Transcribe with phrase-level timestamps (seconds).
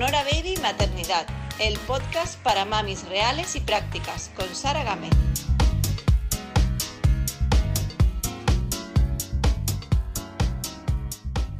[0.00, 1.26] Sonora Baby Maternidad,
[1.58, 5.10] el podcast para mamis reales y prácticas, con Sara Gámez.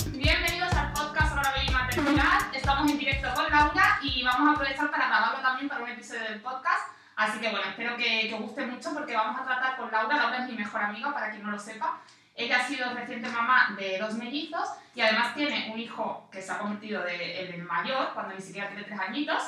[0.06, 2.54] Bienvenidos al podcast Sonora Baby Maternidad.
[2.54, 6.22] Estamos en directo con Laura y vamos a aprovechar para grabarlo también para un episodio
[6.22, 6.94] del podcast.
[7.16, 10.16] Así que bueno, espero que, que os guste mucho porque vamos a tratar con Laura.
[10.16, 12.00] Laura es mi mejor amiga, para quien no lo sepa.
[12.40, 16.50] Ella ha sido reciente mamá de dos mellizos y además tiene un hijo que se
[16.50, 19.42] ha convertido de, en el mayor, cuando ni siquiera tiene tres añitos.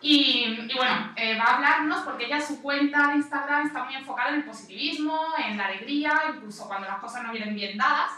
[0.00, 3.96] Y, y bueno, eh, va a hablarnos porque ella su cuenta de Instagram está muy
[3.96, 8.12] enfocada en el positivismo, en la alegría, incluso cuando las cosas no vienen bien dadas.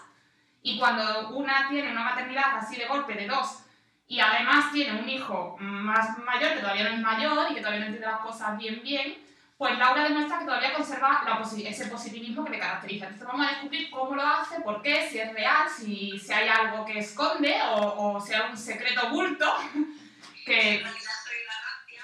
[0.62, 3.65] Y cuando una tiene una maternidad así de golpe de dos
[4.07, 7.80] y además tiene un hijo más mayor, que todavía no es mayor y que todavía
[7.80, 9.16] no entiende las cosas bien bien,
[9.60, 13.09] pues Laura demuestra que todavía conserva la posi ese positivismo que le caracteriza.
[13.09, 16.48] Entonces vamos a descubrir cómo lo hace, por qué, si es real, si, si hay
[16.48, 19.54] algo que esconde o, o si hay un secreto oculto
[20.46, 20.82] que...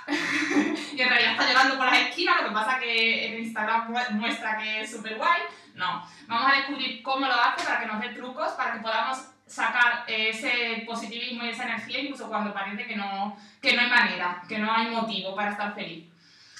[0.92, 4.58] y en realidad está llegando por las esquinas, lo que pasa que en Instagram muestra
[4.58, 5.40] que es súper guay.
[5.76, 9.30] No, vamos a descubrir cómo lo hace para que nos dé trucos, para que podamos
[9.46, 14.42] sacar ese positivismo y esa energía incluso cuando parece que no, que no hay manera,
[14.46, 16.04] que no hay motivo para estar feliz.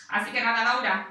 [0.09, 1.09] Así que nada, Laura,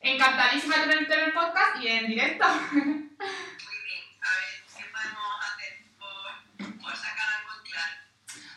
[0.00, 2.46] encantadísima de tenerte en el podcast y en directo.
[2.72, 7.92] Muy bien, a ver, ¿qué podemos hacer por, por sacar algo claro?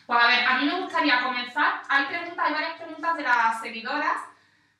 [0.06, 1.82] Pues a ver, a mí me gustaría comenzar.
[1.88, 4.16] Hay preguntas, hay varias preguntas de las seguidoras,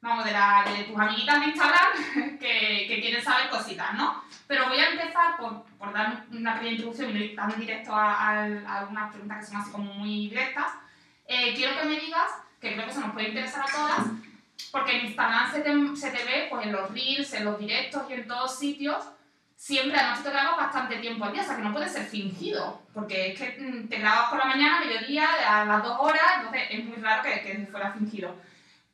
[0.03, 4.23] vamos, de, la, de tus amiguitas de Instagram que, que quieren saber cositas, ¿no?
[4.47, 8.13] Pero voy a empezar por, por dar una pequeña introducción y ir tan directo a,
[8.13, 10.67] a, a algunas preguntas que son así como muy directas.
[11.27, 14.07] Eh, quiero que me digas, que creo que eso nos puede interesar a todas,
[14.71, 18.03] porque en Instagram se te, se te ve pues, en los reels, en los directos
[18.09, 19.05] y en todos sitios,
[19.57, 22.83] siempre además te grabas bastante tiempo al día, o sea que no puede ser fingido,
[22.93, 26.63] porque es que mm, te grabas por la mañana, mediodía, a las dos horas, entonces
[26.71, 28.35] es muy raro que, que fuera fingido.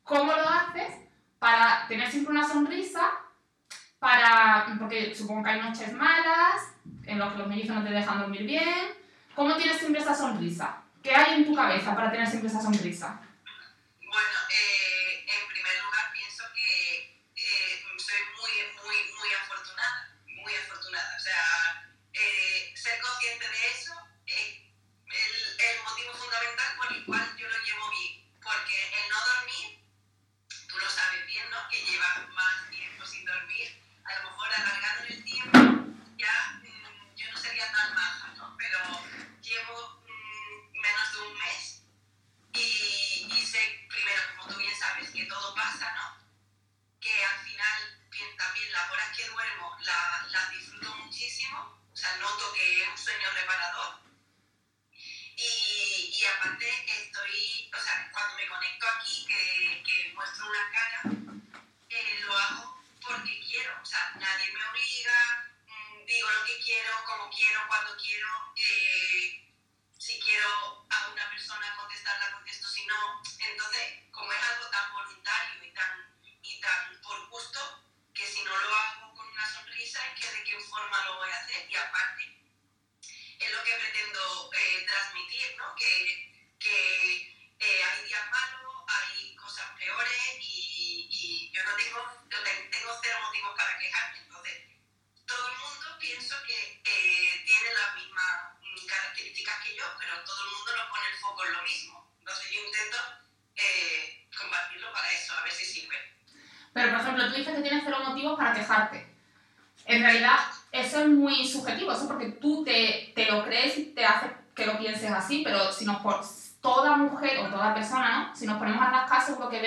[0.03, 0.93] ¿Cómo lo haces
[1.39, 3.01] para tener siempre una sonrisa?
[3.99, 6.73] Para, porque supongo que hay noches malas,
[7.05, 8.87] en los que los mellizos no te dejan dormir bien.
[9.35, 10.81] ¿Cómo tienes siempre esa sonrisa?
[11.01, 13.19] ¿Qué hay en tu cabeza para tener siempre esa sonrisa?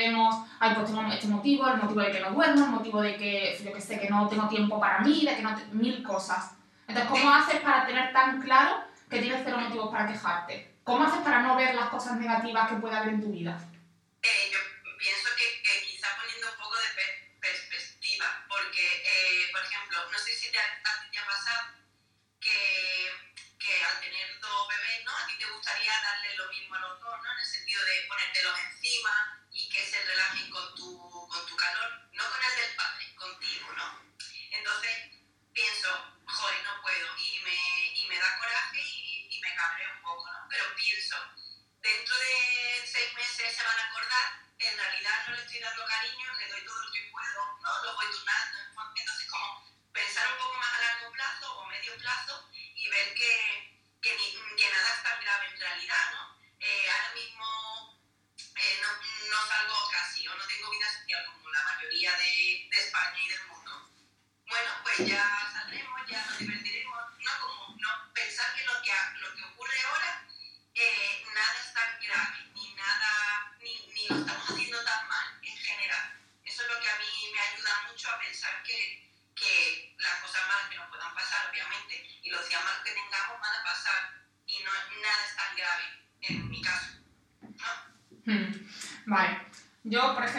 [0.07, 3.17] Vemos, ay, pues tengo este motivo, el motivo de que no duermo, el motivo de
[3.17, 6.03] que, yo que sé, que no tengo tiempo para mí, de que no te- mil
[6.03, 6.53] cosas.
[6.87, 8.77] Entonces, ¿cómo haces para tener tan claro
[9.09, 10.75] que tienes cero motivos para quejarte?
[10.85, 13.59] ¿Cómo haces para no ver las cosas negativas que puede haber en tu vida?
[14.23, 14.59] Eh, yo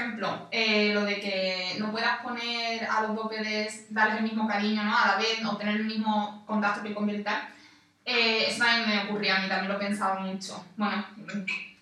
[0.06, 4.48] ejemplo, eh, lo de que no puedas poner a los dos bebés, darles el mismo
[4.48, 4.96] cariño ¿no?
[4.98, 7.48] a la vez o tener el mismo contacto piel con tal,
[8.06, 10.64] eh, eso también me ocurría a mí, también lo he pensado mucho.
[10.78, 11.04] Bueno,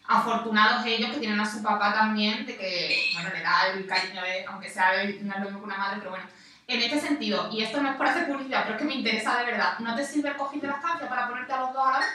[0.08, 4.22] afortunados ellos que tienen a su papá también, de que, bueno, le da el cariño,
[4.22, 6.26] de, aunque sea el- no es lo mismo que una madre, pero bueno.
[6.66, 9.38] En este sentido, y esto no es por hacer publicidad, pero es que me interesa
[9.38, 11.86] de verdad, ¿no te sirve el cojín de la estancia para ponerte a los dos
[11.86, 12.08] a la vez?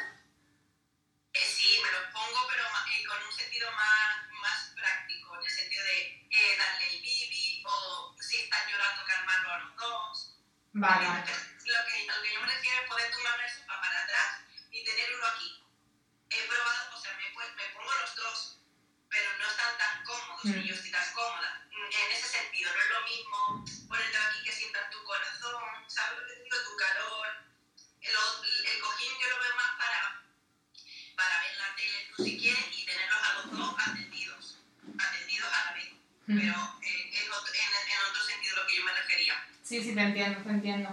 [10.78, 11.06] Vale.
[11.06, 14.40] Lo que, lo que yo me refiero es poder tumbarme el sofá para atrás
[14.70, 15.64] y tener uno aquí.
[16.30, 18.58] He probado, o sea, me, pu- me pongo los dos,
[19.10, 20.58] pero no están tan cómodos Mm.
[20.60, 21.66] y yo estoy tan cómoda.
[21.72, 26.18] Mm, En ese sentido, no es lo mismo ponértelo aquí que sientas tu corazón, ¿sabes
[26.20, 26.56] lo que digo?
[26.64, 27.26] Tu calor.
[28.00, 30.22] El, el cojín yo lo veo más para,
[31.16, 34.58] para ver la tele, tú si quieres, y tenerlos a los dos atendidos,
[34.98, 35.90] atendidos a la vez.
[36.26, 36.38] Mm.
[36.38, 39.44] Pero eh, otro- en, en otro sentido lo que yo me refería.
[39.68, 40.88] Sí, sí, te entiendo, te entiendo.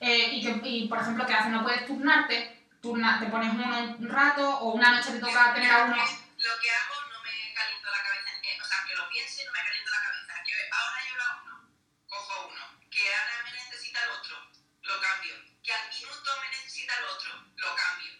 [0.00, 1.52] Eh, y, que, y, por ejemplo, ¿qué haces?
[1.52, 2.66] ¿No puedes turnarte?
[2.82, 5.94] Turna, ¿Te pones uno un rato o una noche te toca tener a uno?
[5.94, 9.52] Lo que hago no me caliento la cabeza, eh, o sea, que lo piense no
[9.52, 10.42] me caliento la cabeza.
[10.42, 11.54] Que ahora yo a uno,
[12.10, 12.90] cojo uno.
[12.90, 14.34] Que ahora me necesita el otro,
[14.82, 15.34] lo cambio.
[15.62, 18.10] Que al minuto me necesita el otro, lo cambio.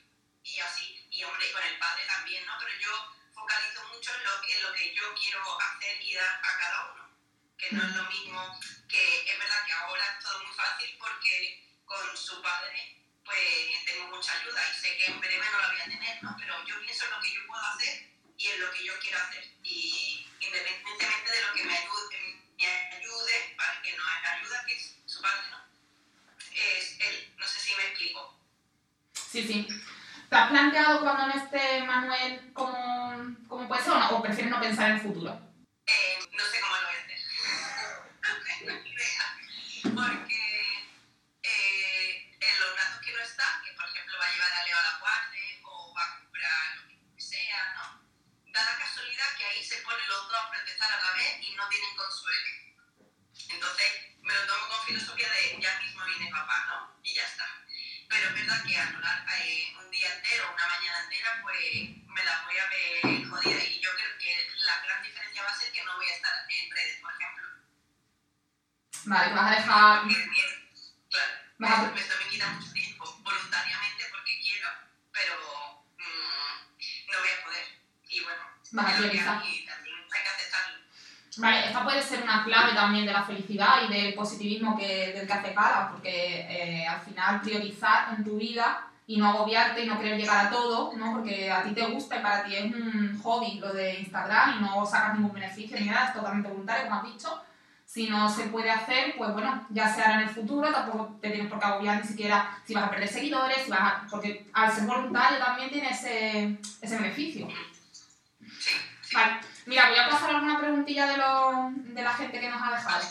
[0.47, 2.55] Y así, y hombre, con el padre también, ¿no?
[2.63, 2.95] Pero yo
[3.35, 7.16] focalizo mucho en lo, en lo que yo quiero hacer y dar a cada uno.
[7.59, 11.65] Que no es lo mismo, que es verdad que ahora es todo muy fácil porque
[11.85, 15.81] con su padre pues tengo mucha ayuda y sé que en breve no la voy
[15.81, 16.37] a tener, ¿no?
[16.39, 18.09] Pero yo pienso en lo que yo puedo hacer
[18.39, 19.45] y en lo que yo quiero hacer.
[19.65, 24.77] Y independientemente de lo que me ayude, me ayude para que no haya ayuda, que
[24.77, 25.59] es su padre, ¿no?
[26.53, 27.35] Es él.
[27.37, 28.39] No sé si me explico.
[29.13, 29.67] Sí, sí.
[30.29, 34.11] ¿Te has planteado cuando no esté Manuel cómo, cómo puede ser o, no?
[34.11, 35.31] ¿O prefieres no pensar en el futuro?
[35.87, 37.06] Eh, no sé cómo lo voy a hacer.
[50.39, 52.49] A protestar a la vez y no tienen consuelo.
[53.49, 53.89] Entonces
[54.23, 57.01] me lo tomo con filosofía de ya mismo viene papá, ¿no?
[57.03, 57.47] Y ya está.
[58.09, 61.59] Pero es verdad que anular eh, un día entero, una mañana entera, pues
[62.07, 63.65] me la voy a ver jodida.
[63.65, 66.33] Y yo creo que la gran diferencia va a ser que no voy a estar
[66.49, 67.49] en redes, por ejemplo.
[69.05, 70.03] Vale, vas a dejar...
[71.59, 74.69] Claro, me, esto me quita mucho tiempo, voluntariamente porque quiero,
[75.11, 77.67] pero mm, no voy a poder.
[78.09, 79.43] Y bueno, Vas a priorizar.
[80.17, 80.77] Hay que aceptarlo.
[81.39, 85.27] Vale, esta puede ser una clave también de la felicidad y del positivismo que, del
[85.27, 89.87] que hace gala, porque eh, al final priorizar en tu vida y no agobiarte y
[89.87, 91.13] no querer llegar a todo, ¿no?
[91.13, 94.63] Porque a ti te gusta y para ti es un hobby lo de Instagram y
[94.63, 97.43] no sacas ningún beneficio ni nada, es totalmente voluntario, como has dicho.
[97.85, 101.31] Si no se puede hacer, pues bueno, ya se hará en el futuro, tampoco te
[101.31, 104.45] tienes por qué agobiar ni siquiera si vas a perder seguidores, si vas a- porque
[104.53, 107.47] al ser voluntario también tiene ese, ese beneficio.
[108.59, 109.15] Sí, sí.
[109.15, 112.71] Vale, mira, voy a pasar alguna preguntilla de, lo- de la gente que nos ha
[112.77, 113.05] dejado.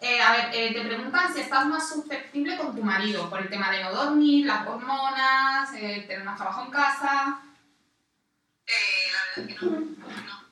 [0.00, 3.48] Eh, a ver, eh, te preguntan si estás más susceptible con tu marido por el
[3.50, 7.40] tema de no dormir, las hormonas, eh, tener más trabajo en casa.
[8.66, 9.70] Eh, la verdad es que no.
[9.70, 10.50] no.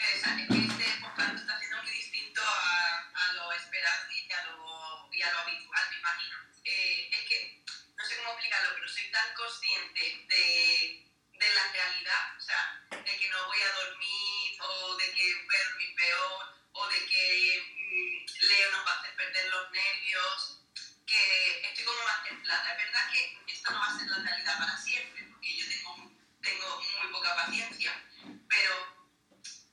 [0.00, 5.22] Eh, este podcast está siendo muy distinto a, a lo esperado y a lo, y
[5.22, 6.36] a lo habitual, me imagino.
[6.64, 7.62] Eh, es que
[7.98, 10.99] no sé cómo explicarlo, pero soy tan consciente de,
[11.40, 15.56] de la realidad, o sea, de que no voy a dormir o de que voy
[15.56, 20.60] a dormir peor o de que mm, Leo nos va a hacer perder los nervios,
[21.06, 22.72] que estoy como más templada.
[22.72, 26.12] Es verdad que esto no va a ser la realidad para siempre, porque yo tengo,
[26.42, 28.04] tengo muy poca paciencia,
[28.46, 28.74] pero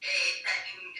[0.01, 0.43] eh,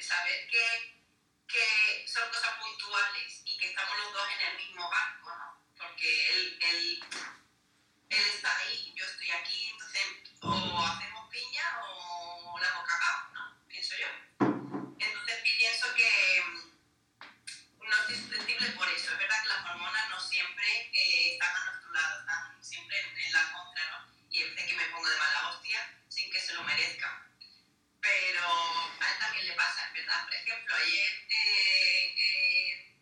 [0.02, 1.02] saber que,
[1.48, 5.64] que son cosas puntuales y que estamos los dos en el mismo barco, ¿no?
[5.78, 7.00] Porque él, él,
[8.10, 9.77] él está ahí, yo estoy aquí,
[10.42, 13.68] o hacemos piña o la cagado, ¿no?
[13.68, 14.08] Pienso yo.
[15.00, 19.12] Entonces pienso que mm, no estoy susceptible por eso.
[19.12, 23.18] Es verdad que las hormonas no siempre eh, están a nuestro lado, están siempre en,
[23.20, 24.14] en la contra, ¿no?
[24.30, 27.24] Y hay veces que me pongo de mala hostia sin que se lo merezca.
[28.02, 30.24] Pero a él también le pasa, verdad.
[30.26, 33.02] Por ejemplo, ayer eh, eh,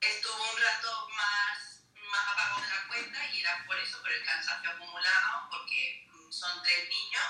[0.00, 1.08] estuvo un rato
[6.66, 7.28] tres niños,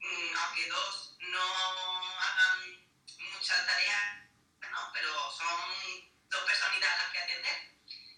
[0.00, 1.44] mm, aunque dos no
[2.16, 2.80] hagan
[3.36, 4.24] mucha tarea,
[4.72, 4.78] ¿no?
[4.94, 7.56] pero son dos personitas a las que atender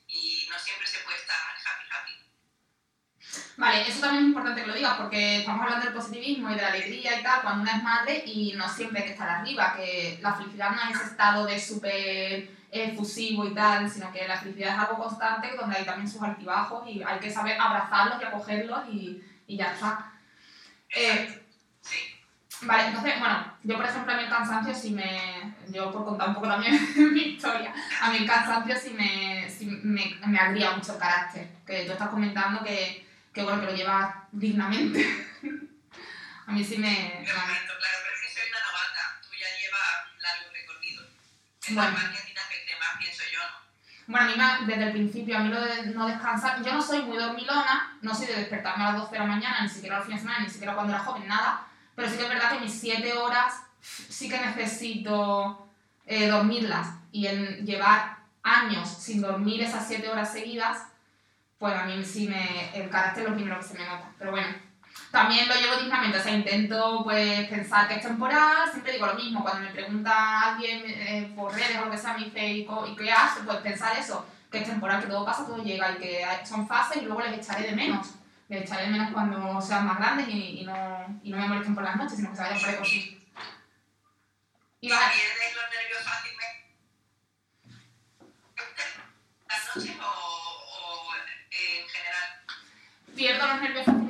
[0.06, 2.14] y no siempre se puede estar happy happy.
[3.56, 6.62] Vale, eso también es importante que lo digas porque estamos hablando del positivismo y de
[6.62, 9.74] la alegría y tal cuando una es madre y no siempre hay que estar arriba,
[9.74, 14.38] que la felicidad no es ese estado de súper efusivo y tal, sino que la
[14.38, 18.24] felicidad es algo constante donde hay también sus altibajos y hay que saber abrazarlos y
[18.24, 20.11] acogerlos y, y ya está.
[20.94, 21.38] Eh.
[22.62, 25.56] Vale, entonces, bueno, yo por ejemplo a mí el cansancio sí me...
[25.68, 26.78] Yo por contar un poco también
[27.12, 31.48] mi historia, a mí el cansancio sí me, sí me, me agria mucho el carácter,
[31.66, 35.00] que tú estás comentando que, que bueno, que lo llevas dignamente.
[36.46, 36.88] a mí sí me...
[36.88, 39.20] Momento, claro, pero es que soy una novata.
[39.22, 41.02] Tú ya llevas largo recorrido.
[41.70, 41.90] Bueno.
[41.90, 43.72] normal que a ti te afecte más, pienso yo, ¿no?
[44.06, 46.82] Bueno, a mí me- desde el principio, a mí lo de no descansar, yo no
[46.82, 49.96] soy muy dormilona, no soy de despertarme a las 12 de la mañana, ni siquiera
[49.98, 52.52] los fines de semana, ni siquiera cuando era joven, nada, pero sí que es verdad
[52.52, 55.68] que mis 7 horas sí que necesito
[56.06, 60.86] eh, dormirlas y en llevar años sin dormir esas 7 horas seguidas,
[61.58, 64.32] pues a mí sí me, el carácter es lo primero que se me nota, pero
[64.32, 64.71] bueno.
[65.12, 69.14] También lo llevo dignamente, o sea, intento pues pensar que es temporal, siempre digo lo
[69.14, 72.66] mismo, cuando me pregunta alguien eh, por redes o lo que sea, me dice, ¿y,
[72.96, 73.42] qué haces?
[73.44, 77.02] Pues pensar eso, que es temporal, que todo pasa, todo llega y que son fases
[77.02, 78.14] y luego les echaré de menos.
[78.48, 81.74] Les echaré de menos cuando sean más grandes y, y no, y no me molesten
[81.74, 83.18] por las noches, sino que se vayan por ahí por sí.
[84.80, 86.74] Y va- ¿Pierdes los nervios fácilmente?
[89.48, 91.14] ¿Las noches o, o
[91.50, 92.28] en general?
[93.14, 94.01] Pierdo los nervios fácilmente,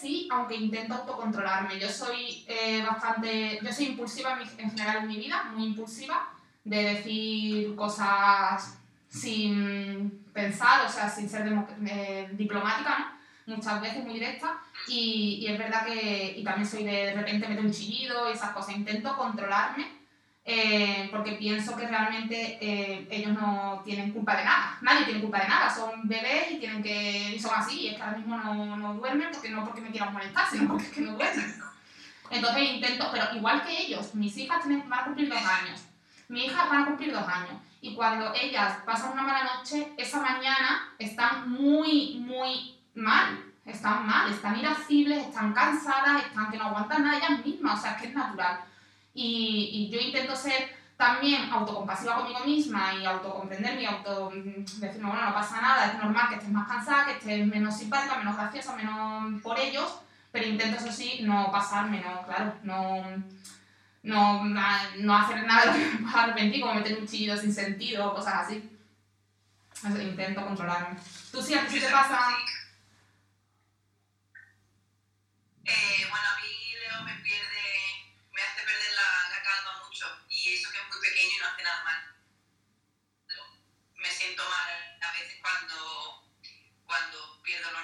[0.00, 1.78] sí, aunque intento autocontrolarme.
[1.78, 6.30] Yo soy eh, bastante, yo soy impulsiva en, general en mi vida, muy impulsiva,
[6.64, 8.78] de decir cosas
[9.08, 11.50] sin pensar, o sea, sin ser
[11.86, 13.56] eh, diplomática, ¿no?
[13.56, 14.58] Muchas veces muy directa.
[14.86, 18.34] Y, y es verdad que, y también soy de, de repente meter un chillido y
[18.34, 18.76] esas cosas.
[18.76, 19.97] Intento controlarme
[20.50, 24.78] eh, porque pienso que realmente eh, ellos no tienen culpa de nada.
[24.80, 25.68] Nadie tiene culpa de nada.
[25.68, 27.80] Son bebés y tienen que son así.
[27.80, 30.68] Y es que ahora mismo no, no duermen porque no porque me quieran molestar, sino
[30.68, 31.54] porque es que no duermen.
[32.30, 35.82] Entonces intento, pero igual que ellos, mis hijas tienen, van a cumplir dos años.
[36.28, 37.60] Mi hija van a cumplir dos años.
[37.82, 43.44] Y cuando ellas pasan una mala noche, esa mañana están muy, muy mal.
[43.66, 47.78] Están mal, están irascibles, están cansadas, están que no aguantan nada ellas mismas.
[47.78, 48.60] O sea, es que es natural.
[49.20, 55.08] Y, y yo intento ser también autocompasiva conmigo misma y autocomprenderme y auto mm, decirme,
[55.08, 58.36] bueno, no pasa nada, es normal que estés más cansada, que estés menos simpática, menos
[58.36, 63.04] graciosa, menos por ellos, pero intento eso sí no pasarme, no, claro, no,
[64.04, 67.52] no, no hacer nada de lo que me pueda arrepentir, como meter un chillido sin
[67.52, 68.70] sentido o cosas así.
[69.72, 70.96] Eso, intento controlarme.
[71.32, 72.18] ¿Tú sí, a ti sí te pasa?
[75.64, 76.27] Eh, bueno,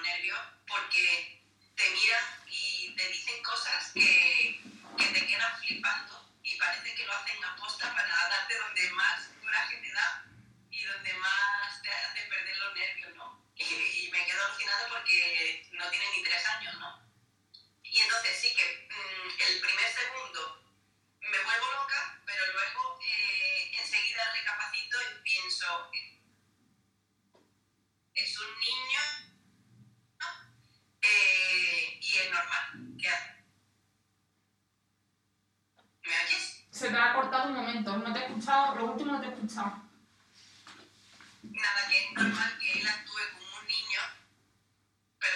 [0.04, 1.42] nervios porque
[1.75, 4.61] te miran y te dicen cosas que,
[4.99, 9.30] que te quedan flipando y parece que lo hacen a posta para darte donde más
[9.42, 10.25] coraje te da
[10.70, 13.44] y donde más te hace perder los nervios, ¿no?
[13.56, 17.00] Y, y me quedo alucinado porque no tiene ni tres años, ¿no?
[17.82, 20.33] Y entonces sí que mm, el primer segundo
[36.84, 39.30] Se te ha cortado un momento, no te he escuchado, lo último no te he
[39.30, 39.72] escuchado.
[41.44, 44.00] Nada, que es normal que él actúe como un niño,
[45.18, 45.34] pero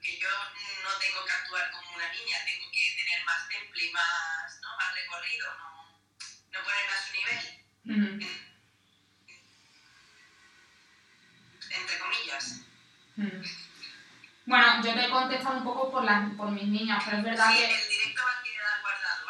[0.00, 3.90] que yo no tengo que actuar como una niña, tengo que tener más temple y
[3.90, 4.76] más, ¿no?
[4.76, 5.98] más recorrido, no,
[6.52, 7.42] no ponerme a su nivel.
[11.68, 12.60] Entre comillas.
[14.46, 17.50] Bueno, yo te he contestado un poco por, las, por mis niñas, pero es verdad
[17.50, 17.74] Sí, que...
[17.74, 19.26] el directo va a quedar guardado,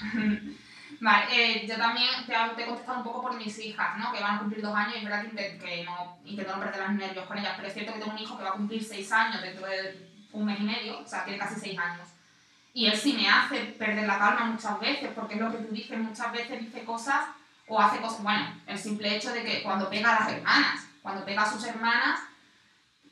[1.00, 1.26] ¿vale?
[1.32, 4.12] Eh, yo también te, he contestado un poco por mis hijas, ¿no?
[4.12, 6.80] Que van a cumplir dos años y es verdad que, que no, intento no perder
[6.80, 8.84] los nervios con ellas, pero es cierto que tengo un hijo que va a cumplir
[8.84, 12.08] seis años dentro de un mes y medio, o sea, tiene casi seis años.
[12.72, 15.74] Y él sí me hace perder la calma muchas veces, porque es lo que tú
[15.74, 17.26] dices, muchas veces dice cosas
[17.66, 21.24] o hace cosas, bueno, el simple hecho de que cuando pega a las hermanas, cuando
[21.24, 22.20] pega a sus hermanas,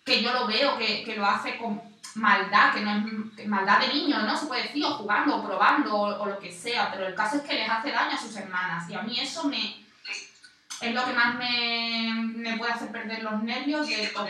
[0.05, 1.81] que yo lo veo que, que lo hace con
[2.15, 4.37] maldad, que no es maldad de niño, ¿no?
[4.37, 7.43] Se puede decir, o jugando, o probando, o, lo que sea, pero el caso es
[7.43, 9.89] que les hace daño a sus hermanas, y a mí eso me
[10.81, 14.29] es lo que más me, me puede hacer perder los nervios de todo.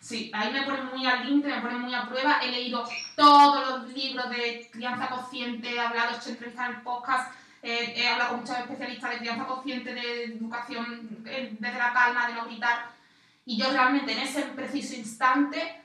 [0.00, 2.40] Sí, ahí me pone muy al límite, me pone muy a prueba.
[2.42, 2.84] He leído
[3.16, 8.08] todos los libros de crianza consciente, he hablado, he hecho entrevistas en podcast, eh, he
[8.08, 12.46] hablado con muchos especialistas de crianza consciente, de educación eh, desde la calma, de no
[12.46, 12.90] gritar.
[13.44, 15.81] Y yo realmente en ese preciso instante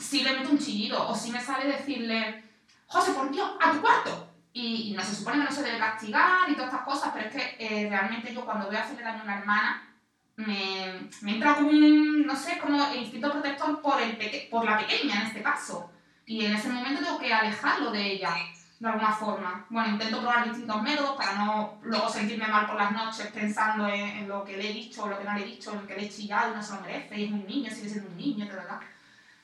[0.00, 2.44] sí le meto un chillido o sí me sale decirle,
[2.86, 4.26] José, por Dios, a tu cuarto.
[4.52, 7.34] Y, no se supone que no se debe castigar y todas estas cosas, pero es
[7.34, 9.90] que eh, realmente yo cuando voy a hacerle daño a una hermana,
[10.36, 14.18] me, me, entra como un, no sé, como instinto protector por, el
[14.50, 15.90] por la pequeña en este caso.
[16.26, 18.34] Y en ese momento tengo que alejarlo de ella,
[18.80, 19.66] de alguna forma.
[19.68, 24.26] Bueno, intento probar distintos métodos para no luego sentirme mal por las noches pensando en,
[24.28, 26.06] lo que le he dicho o lo que no le he dicho, en que le
[26.06, 28.46] he chillado y no se lo merece, y es un niño, sigue siendo un niño,
[28.46, 28.80] de verdad.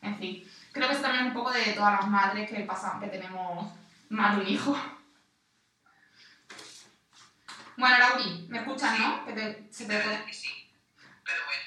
[0.06, 3.00] En fin, creo que eso también es un poco de todas las madres que, pasan,
[3.00, 3.72] que tenemos
[4.08, 4.76] más de un hijo.
[7.76, 9.24] Bueno, Lauri, ¿me escuchas, no?
[9.26, 10.32] Que te, se te puede...
[10.32, 10.70] Sí,
[11.24, 11.62] pero bueno.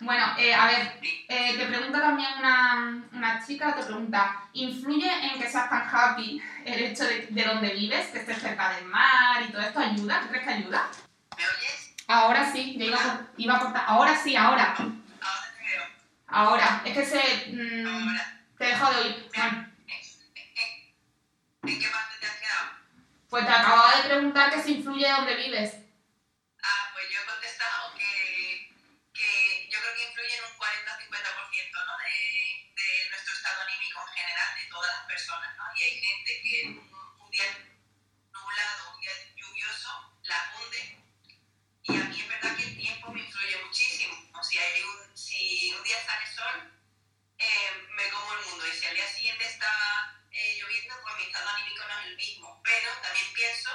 [0.00, 5.40] Bueno, eh, a ver, eh, te pregunta también una, una, chica, te pregunta, ¿influye en
[5.40, 9.42] que seas tan happy el hecho de, de dónde vives, que estés cerca del mar
[9.42, 10.20] y todo esto ayuda?
[10.20, 10.88] ¿Tú crees que ayuda?
[11.36, 11.94] ¿Me oyes?
[12.06, 13.84] Ahora sí, iba, a, iba a cortar.
[13.86, 14.74] Ahora sí, ahora.
[16.32, 17.52] Ahora es que se...
[17.52, 18.38] Mmm, ahora.
[18.56, 19.30] Te he dejado de oír.
[21.62, 22.70] ¿En qué parte te has quedado?
[23.28, 25.74] Pues te acababa de preguntar que si influye dónde vives.
[26.62, 28.72] Ah, pues yo he contestado que,
[29.12, 31.98] que yo creo que influye en un 40-50% ¿no?
[32.00, 32.16] de,
[32.80, 35.56] de, nuestro estado anímico en general, de todas las personas.
[35.58, 35.64] ¿no?
[35.76, 37.44] Y hay gente que un, un día
[38.32, 40.96] nublado, un día lluvioso, la hunde.
[41.82, 42.22] Y a mí
[46.12, 46.72] sale sol,
[47.38, 48.66] eh, me como el mundo.
[48.66, 52.16] Y si al día siguiente está eh, lloviendo, pues mi estado anímico no es el
[52.16, 52.60] mismo.
[52.62, 53.70] Pero también pienso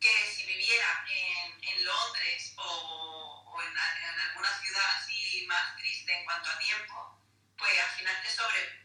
[0.00, 6.12] que si viviera en, en Londres o, o en, en, alguna ciudad así más triste
[6.12, 7.22] en cuanto a tiempo,
[7.56, 8.82] pues al final te sobrepones,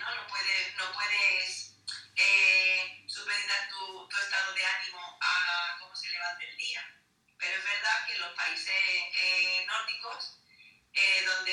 [0.00, 0.14] ¿no?
[0.14, 1.76] No puedes, no puedes
[2.16, 6.96] eh, supeditar tu, tu, estado de ánimo a cómo se levante el día.
[7.38, 10.40] Pero es verdad que los países eh, nórdicos
[10.92, 11.52] eh, donde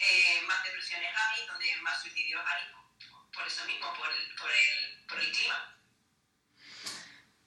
[0.00, 2.64] eh, más depresiones hay, donde más suicidios hay,
[3.34, 5.72] por eso mismo, por el, por el, por el clima.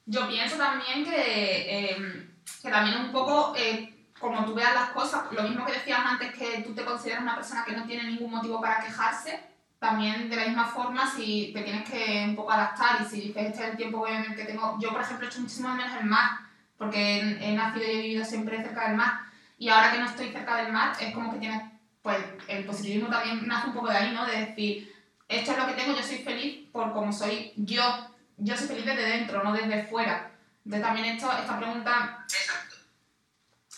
[0.06, 2.30] Yo pienso también que, eh,
[2.62, 6.34] que también un poco, eh, como tú veas las cosas, lo mismo que decías antes
[6.34, 9.44] que tú te consideras una persona que no tiene ningún motivo para quejarse,
[9.80, 13.48] también de la misma forma si te tienes que un poco adaptar y si dices
[13.48, 16.40] este es el tiempo que tengo, yo por ejemplo he hecho muchísimo menos el mar,
[16.78, 19.22] porque he, he nacido y he vivido siempre cerca del mar,
[19.58, 21.62] y ahora que no estoy cerca del mar, es como que tienes,
[22.02, 24.26] pues el positivismo también nace un poco de ahí, ¿no?
[24.26, 24.94] De decir,
[25.28, 28.10] esto es lo que tengo, yo soy feliz por como soy yo.
[28.38, 30.32] Yo soy feliz desde dentro, no desde fuera.
[30.66, 32.26] Entonces también esto, esta pregunta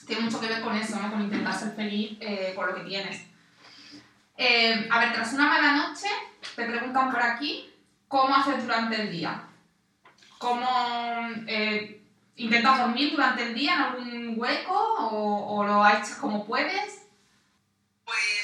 [0.07, 1.11] tiene mucho que ver con eso, ¿no?
[1.11, 3.23] Con intentar ser feliz eh, con lo que tienes.
[4.37, 6.07] Eh, a ver, tras una mala noche,
[6.55, 7.71] te preguntan por aquí,
[8.07, 9.43] ¿cómo haces durante el día?
[10.37, 10.67] ¿Cómo
[11.47, 11.96] eh,
[12.37, 17.03] intentas dormir durante el día en algún hueco o, o lo haces como puedes?
[18.05, 18.36] Pues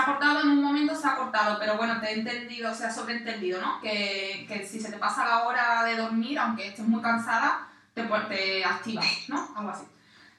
[0.00, 2.74] se ha cortado en un momento, se ha cortado, pero bueno, te he entendido, o
[2.74, 3.80] sea, sobreentendido, ¿no?
[3.80, 8.02] Que, que si se te pasa la hora de dormir, aunque estés muy cansada, te,
[8.02, 9.48] te activas, ¿no?
[9.56, 9.84] Algo así.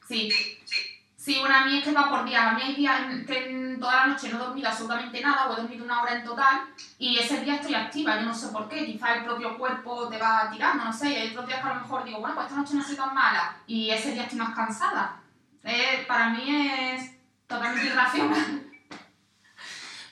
[0.08, 0.32] Sí.
[0.32, 0.76] Sí, sí.
[1.16, 2.44] Sí, bueno, a mí es que va por días.
[2.44, 5.54] A mí hay días en que toda la noche no he dormido absolutamente nada, o
[5.54, 6.62] he dormido una hora en total,
[6.98, 8.16] y ese día estoy activa.
[8.20, 11.12] Yo no sé por qué, quizás el propio cuerpo te va tirando, no sé.
[11.12, 12.96] Y hay otros días que a lo mejor digo, bueno, pues esta noche no soy
[12.96, 15.20] tan mala, y ese día estoy más cansada.
[15.64, 17.12] Eh, para mí es
[17.46, 18.61] totalmente irracional.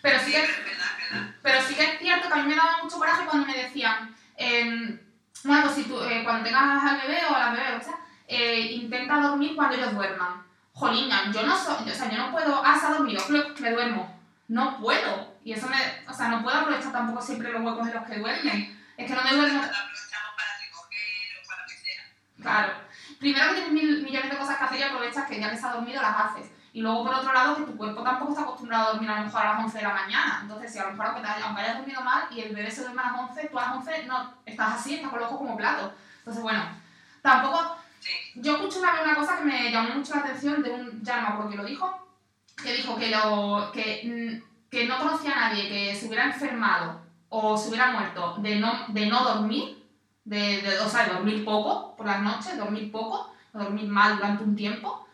[0.01, 0.49] Pero sí, que,
[1.41, 4.15] pero sí que es cierto que a mí me daba mucho coraje cuando me decían,
[4.37, 4.99] eh,
[5.43, 7.95] bueno, pues si tú, eh, cuando tengas al bebé o a la bebé, o sea,
[8.27, 10.43] eh, intenta dormir cuando ellos duerman.
[10.73, 13.21] Jolina, yo no soy, o sea, yo no puedo, ah, se ha dormido,
[13.59, 14.19] me duermo.
[14.47, 15.35] No puedo.
[15.43, 18.17] Y eso me, o sea, no puedo aprovechar tampoco siempre los huecos en los que
[18.17, 18.79] duermen.
[18.97, 19.59] Es que no me duermo.
[19.59, 22.03] aprovechamos para recoger o para lo que sea.
[22.41, 22.73] Claro.
[23.19, 25.65] Primero que tienes mil millones de cosas que hacer y aprovechas que ya que se
[25.67, 26.51] ha dormido las haces.
[26.73, 29.25] Y luego, por otro lado, que tu cuerpo tampoco está acostumbrado a dormir a lo
[29.25, 30.39] mejor a las 11 de la mañana.
[30.43, 32.81] Entonces, si a lo mejor aunque, te, aunque hayas dormido mal y el bebé se
[32.81, 35.39] duerme a las 11, tú a las 11 no, estás así, estás con los ojos
[35.39, 35.91] como platos.
[36.19, 36.63] Entonces, bueno,
[37.21, 37.77] tampoco...
[38.35, 41.03] Yo escuché una una cosa que me llamó mucho la atención de un...
[41.03, 42.07] Ya no me acuerdo quién lo dijo.
[42.63, 47.57] Que dijo que, lo, que, que no conocía a nadie que se hubiera enfermado o
[47.57, 49.85] se hubiera muerto de no, de no dormir,
[50.25, 54.17] de, de, o sea, de dormir poco por las noches, dormir poco, o dormir mal
[54.17, 55.07] durante un tiempo,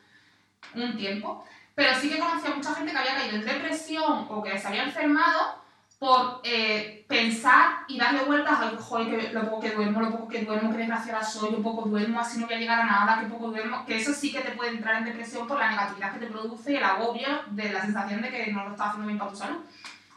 [0.74, 4.44] un tiempo, pero sí que conocí a mucha gente que había caído en depresión o
[4.44, 5.66] que se había enfermado
[6.00, 10.28] por eh, pensar y darle vueltas a, joder, que lo poco que duermo, lo poco
[10.28, 13.20] que duermo, qué desgraciada soy, yo poco duermo, así no voy a llegar a nada,
[13.20, 16.14] que poco duermo, que eso sí que te puede entrar en depresión por la negatividad
[16.14, 19.08] que te produce y el agobio de la sensación de que no lo estás haciendo
[19.08, 19.58] bien para tu salud.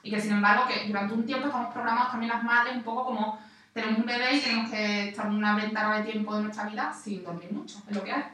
[0.02, 3.04] Y que sin embargo, que durante un tiempo estamos programados también las madres un poco
[3.04, 3.38] como
[3.72, 7.22] tenemos un bebé y tenemos que estar una ventana de tiempo de nuestra vida sin
[7.24, 8.24] dormir mucho, es lo que hay.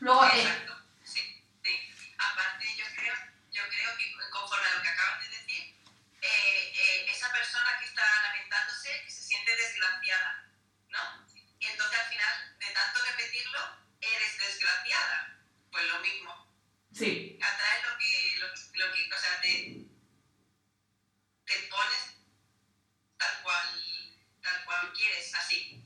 [0.00, 2.14] Luego, eh, Exacto, sí, sí.
[2.16, 3.14] Aparte, yo creo,
[3.52, 5.76] yo creo que conforme a lo que acabas de decir,
[6.22, 10.48] eh, eh, esa persona que está lamentándose, que se siente desgraciada,
[10.88, 11.26] ¿no?
[11.34, 13.60] Y entonces al final, de tanto repetirlo,
[14.00, 15.36] eres desgraciada.
[15.70, 16.50] Pues lo mismo.
[16.92, 17.38] Sí.
[17.40, 18.46] Atraes lo que, lo,
[18.86, 19.86] lo que, o sea, te,
[21.44, 22.16] te pones
[23.18, 23.68] tal cual,
[24.42, 25.84] tal cual quieres, así.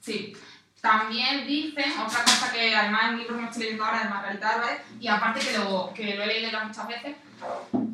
[0.00, 0.36] Sí.
[0.82, 4.50] También dicen, otra cosa que además en libro que me estoy leyendo ahora de Margarita
[4.50, 7.16] Álvarez, y aparte que lo, que lo he leído ya muchas veces,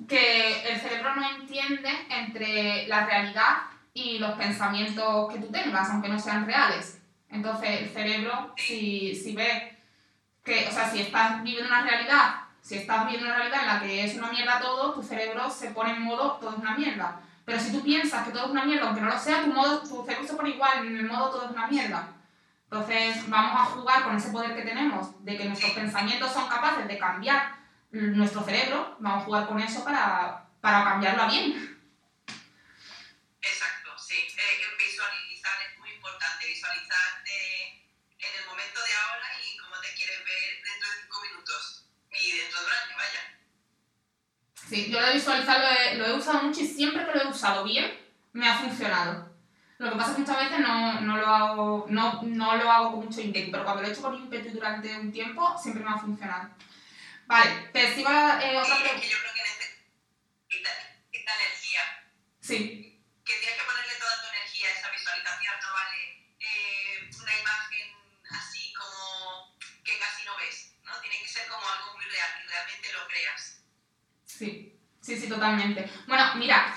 [0.09, 3.57] que el cerebro no entiende entre la realidad
[3.93, 7.03] y los pensamientos que tú tengas, aunque no sean reales.
[7.29, 9.77] Entonces el cerebro, si, si ve
[10.43, 13.81] que, o sea, si estás viviendo una realidad, si estás viviendo una realidad en la
[13.81, 17.21] que es una mierda todo, tu cerebro se pone en modo todo es una mierda.
[17.45, 19.81] Pero si tú piensas que todo es una mierda, aunque no lo sea, tu, modo,
[19.81, 22.15] tu cerebro se pone igual en el modo todo es una mierda.
[22.71, 26.87] Entonces vamos a jugar con ese poder que tenemos de que nuestros pensamientos son capaces
[26.87, 27.57] de cambiar
[27.91, 31.81] nuestro cerebro, vamos a jugar con eso para, para cambiarlo a bien.
[33.41, 34.17] Exacto, sí.
[34.17, 37.69] Eh, visualizar es muy importante, visualizarte
[38.19, 42.33] en el momento de ahora y cómo te quieres ver dentro de cinco minutos y
[42.37, 43.39] dentro de un año, vaya.
[44.69, 47.25] Sí, yo lo de visualizar lo he, lo he usado mucho y siempre que lo
[47.25, 47.99] he usado bien,
[48.35, 49.28] me ha funcionado.
[49.79, 52.91] Lo que pasa es que muchas veces no, no, lo, hago, no, no lo hago
[52.91, 55.91] con mucho ímpetu, pero cuando lo he hecho con ímpetu durante un tiempo, siempre me
[55.91, 56.51] ha funcionado.
[57.27, 59.07] Vale, te sigo la, eh, otra pregunta.
[59.07, 60.79] yo creo que necesitas
[61.13, 61.83] esta energía.
[62.41, 62.59] Sí.
[63.25, 65.99] Que tienes que ponerle toda tu energía a esa visualización, no vale
[66.41, 67.87] eh, una imagen
[68.35, 70.99] así como que casi no ves, ¿no?
[71.01, 73.63] Tiene que ser como algo muy real, y realmente lo creas.
[74.25, 75.89] Sí, sí, sí, totalmente.
[76.09, 76.75] Bueno, mira,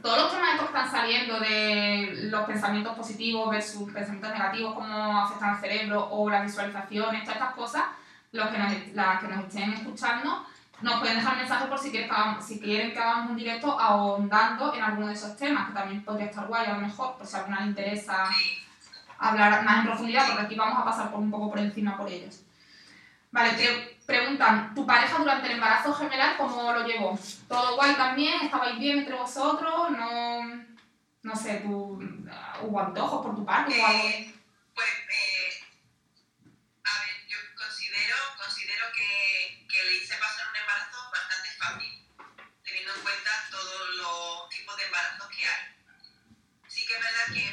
[0.00, 5.20] todos los temas estos que están saliendo de los pensamientos positivos versus pensamientos negativos, cómo
[5.20, 7.82] afectan al cerebro o las visualizaciones, todas estas cosas,
[8.32, 10.46] los que nos, las que nos estén escuchando,
[10.80, 13.78] nos pueden dejar mensajes por si quieren, que hagamos, si quieren que hagamos un directo
[13.78, 17.26] ahondando en alguno de esos temas, que también podría estar guay a lo mejor, por
[17.26, 18.24] si a alguna le interesa
[19.18, 22.08] hablar más en profundidad, porque aquí vamos a pasar por un poco por encima por
[22.08, 22.40] ellos.
[23.30, 27.18] Vale, te preguntan, ¿tu pareja durante el embarazo gemelar cómo lo llevó?
[27.48, 28.42] ¿Todo guay también?
[28.42, 29.90] ¿Estabais bien entre vosotros?
[29.90, 30.64] ¿No,
[31.22, 31.98] no sé, tú,
[32.62, 34.08] hubo antojos por tu parte o algo?
[34.08, 34.34] Eh,
[34.74, 35.64] pues, eh,
[36.84, 42.06] a ver, yo considero, considero que, que le hice pasar un embarazo bastante fácil,
[42.64, 45.62] teniendo en cuenta todos los tipos de embarazos que hay.
[46.68, 47.51] Sí que es verdad que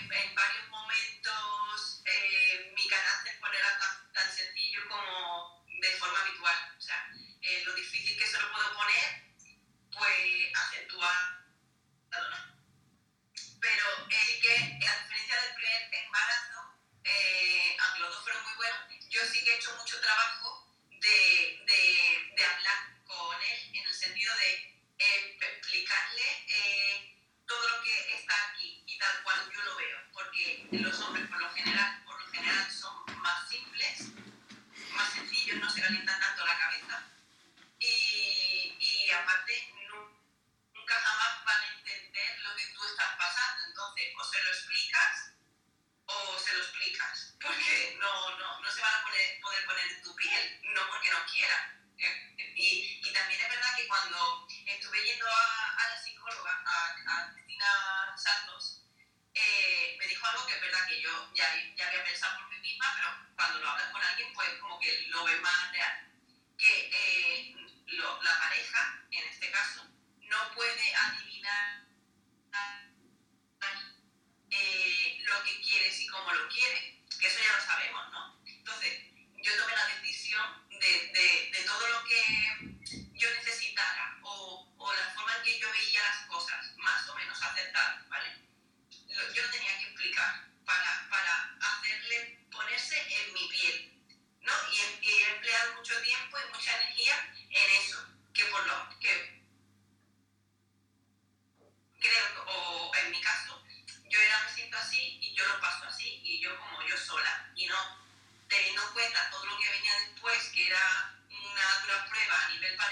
[13.62, 14.54] Pero es que,
[14.88, 19.52] a diferencia del primer embarazo, eh, aunque los dos fueron muy buenos, yo sí que
[19.52, 24.54] he hecho mucho trabajo de, de, de hablar con él en el sentido de
[25.00, 26.24] eh, explicarle
[27.48, 29.98] todo lo que está aquí y tal cual yo lo veo.
[30.12, 34.12] Porque los hombres, por lo general, por lo general son más simples
[34.94, 36.09] más sencillos, no se calientan
[46.50, 50.60] se lo explicas, porque no, no, no se van a poder poner en tu piel,
[50.74, 51.78] no porque no quieran.
[52.56, 57.34] Y, y, también es verdad que cuando estuve yendo a, a la psicóloga, a, a
[57.34, 58.84] Cristina Santos,
[59.34, 62.60] eh, me dijo algo que es verdad que yo ya, ya había pensado por mí
[62.60, 66.12] misma, pero cuando lo hablas con alguien, pues como que lo ves más real.
[66.58, 69.88] Que eh, lo, la pareja, en este caso,
[70.20, 71.89] no puede adivinar
[75.30, 78.42] lo que quieres y cómo lo quiere, que eso ya lo sabemos, ¿no?
[78.46, 79.04] Entonces,
[79.38, 82.80] yo tomé la decisión de, de, de todo lo que
[83.14, 87.42] yo necesitara o, o la forma en que yo veía las cosas, más o menos
[87.42, 88.50] aceptar, ¿vale?
[89.34, 93.94] yo lo tenía que explicar para, para hacerle ponerse en mi piel.
[94.42, 94.54] ¿no?
[94.72, 99.44] Y, he empleado mucho tiempo y mucha energía en eso, que por lo que
[102.00, 103.59] creo, o en mi caso,
[104.10, 107.52] yo era me siento así y yo lo paso así y yo como yo sola
[107.56, 107.76] y no
[108.48, 112.76] teniendo en cuenta todo lo que venía después, que era una dura prueba a nivel
[112.76, 112.90] problema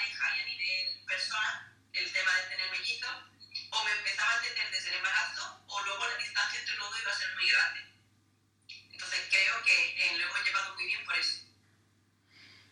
[2.43, 3.15] de tener mellizos,
[3.71, 7.01] o me empezaba a tener desde el embarazo, o luego la distancia entre los dos
[7.01, 7.79] iba a ser muy grande.
[8.91, 11.45] Entonces creo que eh, lo hemos llevado muy bien por eso.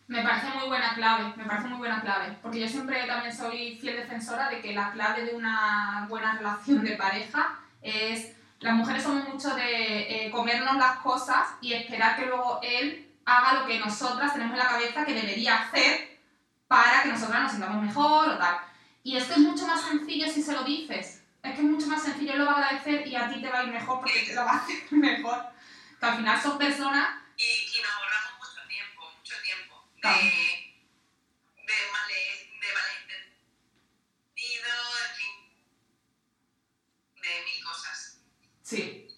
[0.08, 3.78] Me parece muy buena clave, me parece muy buena clave, porque yo siempre también soy
[3.80, 9.02] fiel defensora de que la clave de una buena relación de pareja es, las mujeres
[9.02, 13.78] somos mucho de eh, comernos las cosas y esperar que luego él haga lo que
[13.78, 16.20] nosotras tenemos en la cabeza que debería hacer
[16.68, 18.58] para que nosotras nos sintamos mejor o tal.
[19.02, 21.22] Y esto es mucho más sencillo si se lo dices.
[21.42, 23.48] Es que es mucho más sencillo, él lo va a agradecer y a ti te
[23.48, 25.46] va a ir mejor porque te lo va a hacer mejor.
[26.00, 29.84] Que al final son personas Y, y nos ahorramos mucho tiempo, mucho tiempo.
[29.96, 30.08] De,
[31.92, 32.20] male,
[32.60, 33.32] de malentendido,
[35.04, 35.34] en fin,
[37.22, 37.98] de mil cosas.
[38.62, 39.08] Sí,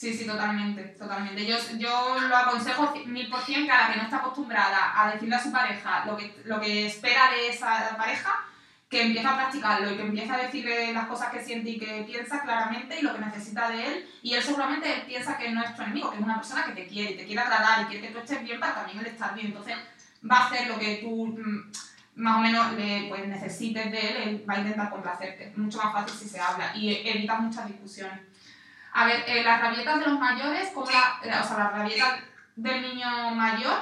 [0.00, 1.44] sí, sí, totalmente, totalmente.
[1.44, 5.12] Yo, yo lo aconsejo mil por cien que a la que no está acostumbrada a
[5.12, 8.46] decirle a su pareja lo que, lo que espera de esa pareja,
[8.88, 12.04] que empiece a practicarlo y que empiece a decirle las cosas que siente y que
[12.04, 14.08] piensa claramente y lo que necesita de él.
[14.22, 16.86] Y él seguramente piensa que no es tu enemigo, que es una persona que te
[16.86, 19.34] quiere y te quiere agradar y quiere que tú estés bien para también él estar
[19.34, 19.48] bien.
[19.48, 19.76] Entonces
[20.28, 21.70] va a hacer lo que tú mm,
[22.14, 25.52] más o menos le, pues, necesites de él, él va a intentar complacerte.
[25.56, 28.29] Mucho más fácil si se habla y evita muchas discusiones.
[28.92, 32.20] A ver, eh, las rabietas de los mayores, ¿cómo la, o sea, las rabietas
[32.56, 33.78] del niño mayor,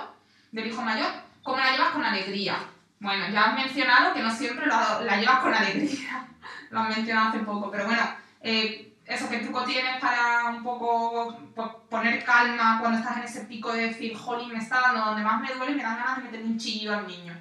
[0.53, 1.11] del hijo mayor,
[1.43, 2.57] ¿cómo la llevas con alegría?
[3.01, 6.27] Bueno, ya has mencionado que no siempre lo- la llevas con alegría,
[6.71, 8.03] lo has mencionado hace poco, pero bueno,
[8.43, 13.41] eh, eso, ¿qué truco tienes para un poco pues, poner calma cuando estás en ese
[13.47, 16.17] pico de decir, jolín, me está dando donde más me duele y me dan ganas
[16.19, 17.33] de meterle un chillido al niño?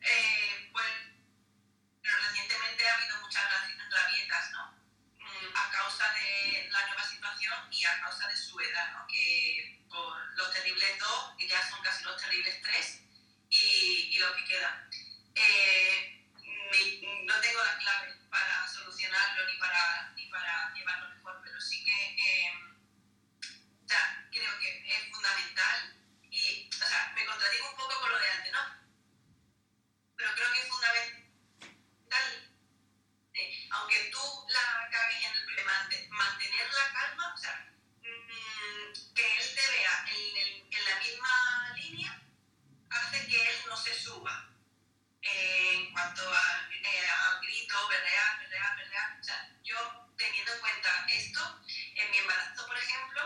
[0.00, 0.41] Eh,
[12.00, 13.00] ya los terribles tres,
[13.50, 14.88] y, y lo que queda.
[15.34, 16.18] Eh,
[17.26, 21.92] no tengo la clave para solucionarlo ni para, ni para llevarlo mejor, pero sí que
[22.16, 22.52] eh,
[23.86, 25.94] sea, creo que es fundamental
[26.30, 28.60] y, o sea, me contradigo un poco con lo de antes, ¿no?
[30.16, 31.18] pero creo que es fundamental,
[33.70, 39.54] aunque tú la cagues en el mante- mantener la calma, o sea, mm, que él
[39.54, 41.81] te vea en, en la misma línea,
[43.12, 44.48] hace que él no se suba.
[45.20, 49.76] Eh, en cuanto a, eh, a grito, berrear, berrear, berrear, o sea, yo
[50.16, 51.60] teniendo en cuenta esto,
[51.94, 53.22] en mi embarazo, por ejemplo,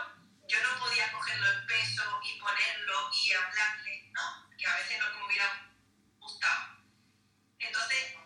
[0.47, 4.49] yo no podía cogerlo el peso y ponerlo y hablarle, ¿no?
[4.57, 5.71] Que a veces que me hubiera
[6.19, 6.83] gustado.
[7.59, 8.16] Entonces,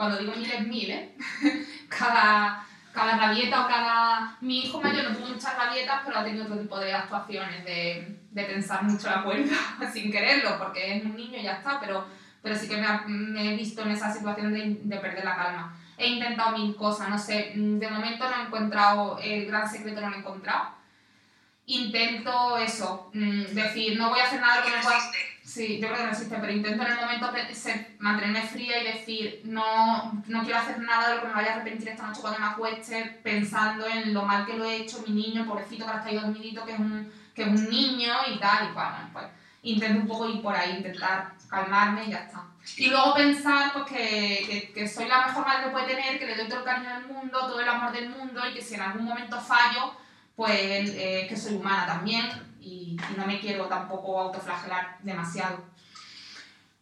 [0.00, 1.14] Cuando digo mil es mil, ¿eh?
[1.90, 4.34] cada, cada rabieta o cada...
[4.40, 8.18] Mi hijo mayor no tuvo muchas rabietas, pero ha tenido otro tipo de actuaciones, de,
[8.30, 9.52] de tensar mucho la cuerda
[9.92, 12.06] sin quererlo, porque es un niño y ya está, pero,
[12.42, 15.36] pero sí que me, ha- me he visto en esa situación de, de perder la
[15.36, 15.76] calma.
[15.98, 20.00] He intentado mil cosas, no sé, mm, de momento no he encontrado, el gran secreto
[20.00, 20.79] no lo he encontrado.
[21.70, 24.98] Intento eso, mm, decir, no voy a hacer nada que me pueda...
[25.44, 27.32] Sí, yo creo que no existe, pero intento en el momento
[28.00, 31.54] mantenerme fría y decir, no, no quiero hacer nada de lo que me vaya a
[31.54, 35.14] arrepentir esta noche cuando me acueste, pensando en lo mal que lo he hecho, mi
[35.14, 38.38] niño, pobrecito, que ahora está ahí dormidito, que es un, que es un niño y
[38.40, 39.26] tal, y bueno, pues
[39.62, 42.44] intento un poco ir por ahí, intentar calmarme y ya está.
[42.76, 46.26] Y luego pensar pues, que, que, que soy la mejor madre que puede tener, que
[46.26, 48.74] le doy todo el cariño del mundo, todo el amor del mundo y que si
[48.74, 49.94] en algún momento fallo,
[50.40, 52.26] pues eh, que soy humana también
[52.62, 55.58] y, no me quiero tampoco autoflagelar demasiado.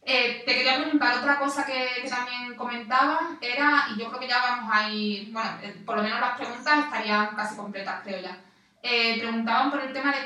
[0.03, 4.40] Eh, te quería preguntar otra cosa que, también comentaban, era, y yo creo que ya
[4.40, 8.38] vamos a ir, bueno, eh, por lo menos las preguntas estarían casi completas, creo ya.
[8.81, 10.18] Eh, preguntaban por el tema de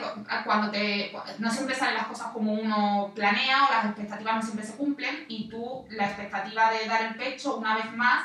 [0.45, 4.67] cuando te, no siempre salen las cosas como uno planea o las expectativas no siempre
[4.67, 8.25] se cumplen y tú la expectativa de dar el pecho una vez más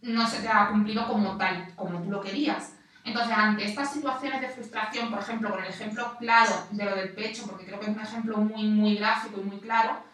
[0.00, 2.81] no se te ha cumplido como tal, como tú lo querías.
[3.04, 7.12] Entonces, ante estas situaciones de frustración, por ejemplo, con el ejemplo claro de lo del
[7.12, 10.04] pecho, porque creo que es un ejemplo muy, muy gráfico y muy claro,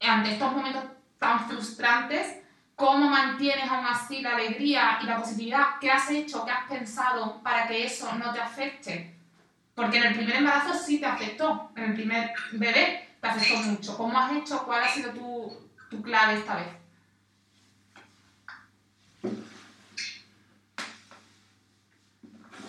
[0.00, 0.84] ante estos momentos
[1.18, 2.36] tan frustrantes,
[2.76, 5.78] ¿Cómo mantienes aún así la alegría y la positividad?
[5.80, 9.14] ¿Qué has hecho, qué has pensado para que eso no te afecte?
[9.74, 13.96] Porque en el primer embarazo sí te afectó, en el primer bebé te afectó mucho.
[13.96, 14.62] ¿Cómo has hecho?
[14.64, 16.66] ¿Cuál ha sido tu, tu clave esta vez?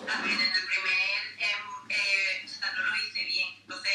[0.08, 3.94] Ver, en el primer, em, eh, no lo hice bien, entonces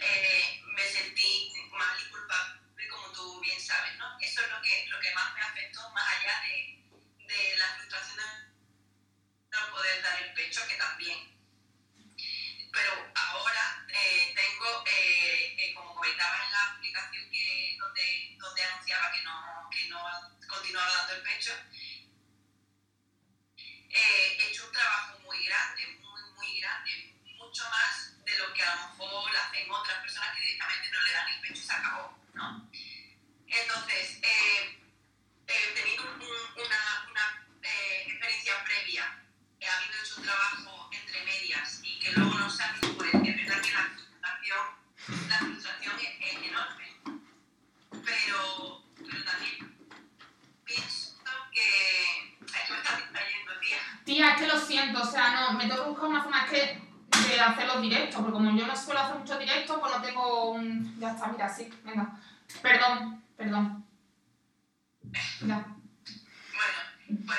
[0.00, 4.16] eh, me sentí mal y culpable, como tú bien sabes, ¿no?
[4.20, 6.78] Eso es lo que, lo que más me afectó, más allá de,
[7.26, 11.18] de la frustración de no poder dar el pecho, que también.
[12.72, 14.84] Pero ahora eh, tengo,
[15.74, 19.98] como comentaba en la aplicación que, donde, donde anunciaba que no, que no
[20.46, 21.52] continuaba dando el pecho,
[23.90, 25.19] he hecho un trabajo
[25.50, 30.30] grande, muy, muy grande, mucho más de lo que a lo mejor hacen otras personas
[30.34, 32.70] que directamente no le dan el pecho y se acabó, ¿no?
[33.48, 34.78] Entonces, eh,
[35.48, 39.22] eh, teniendo un- un- una, una eh, experiencia previa,
[39.58, 43.10] eh, habiendo hecho un trabajo entre medias y que luego no sale, pues
[54.70, 56.80] siento, o sea, no, me tengo que buscar una forma que
[57.28, 60.60] de hacer los directos, porque como yo no suelo hacer muchos directos, pues no tengo.
[60.98, 62.16] Ya está, mira, sí, venga.
[62.62, 63.84] Perdón, perdón.
[65.40, 65.66] Ya.
[65.66, 67.38] Bueno, pues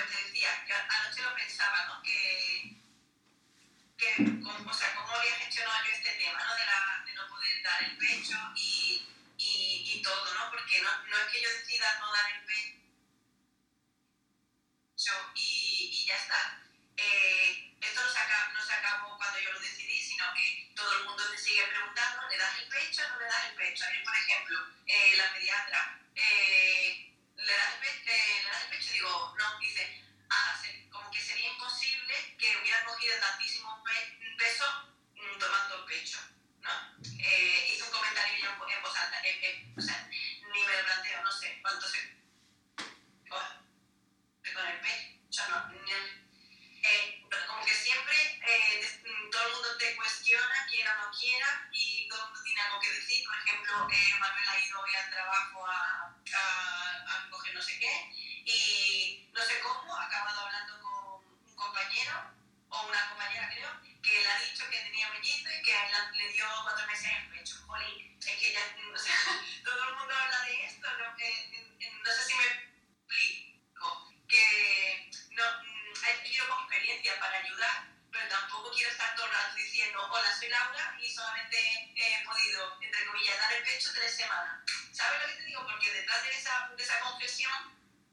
[84.21, 84.61] semanas.
[84.91, 85.65] ¿Sabes lo que te digo?
[85.65, 87.53] Porque detrás de esa, de esa confesión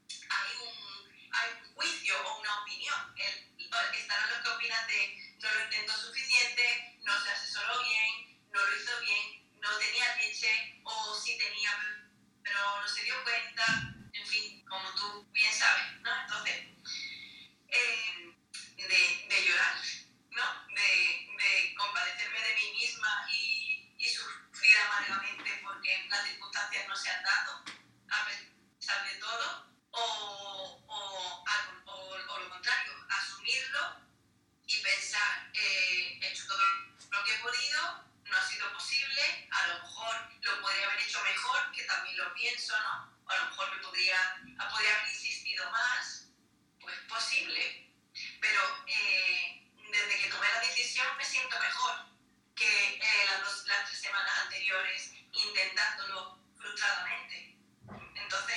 [0.08, 0.76] hay un,
[1.32, 3.14] hay un juicio o una opinión.
[3.16, 3.48] El-
[3.92, 5.00] estarán los que opinan de
[5.42, 10.80] no lo intentó suficiente, no se asesoró bien, no lo hizo bien, no tenía leche
[10.82, 11.70] o sí tenía,
[12.42, 13.64] pero no se dio cuenta,
[14.12, 16.10] en fin, como tú bien sabes, ¿no?
[16.22, 16.56] Entonces,
[17.68, 18.34] eh,
[18.76, 19.74] de, de llorar,
[20.30, 20.66] ¿no?
[20.74, 23.47] De, de compadecerme de mí misma y
[24.86, 27.64] amargamente porque las circunstancias no se han dado,
[28.10, 31.44] a pesar de todo, o, o,
[31.84, 33.96] o- o lo contrario, asumirlo
[34.66, 36.62] y pensar, eh, he hecho todo
[37.10, 41.22] lo que he podido, no ha sido posible, a lo mejor lo podría haber hecho
[41.22, 43.18] mejor, que también lo pienso, ¿no?
[43.24, 44.16] O a lo mejor me podría,
[44.70, 46.26] podría haber insistido más,
[46.80, 47.90] pues posible,
[48.40, 52.07] pero eh, desde que tomé la decisión me siento mejor
[52.58, 57.56] que eh, las, dos, las tres semanas anteriores intentándolo frustradamente.
[58.14, 58.56] Entonces,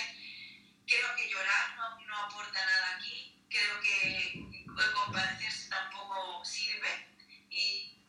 [0.88, 4.34] creo que llorar no, no aporta nada aquí, creo que
[4.94, 6.90] compadecerse tampoco sirve
[7.50, 8.06] y,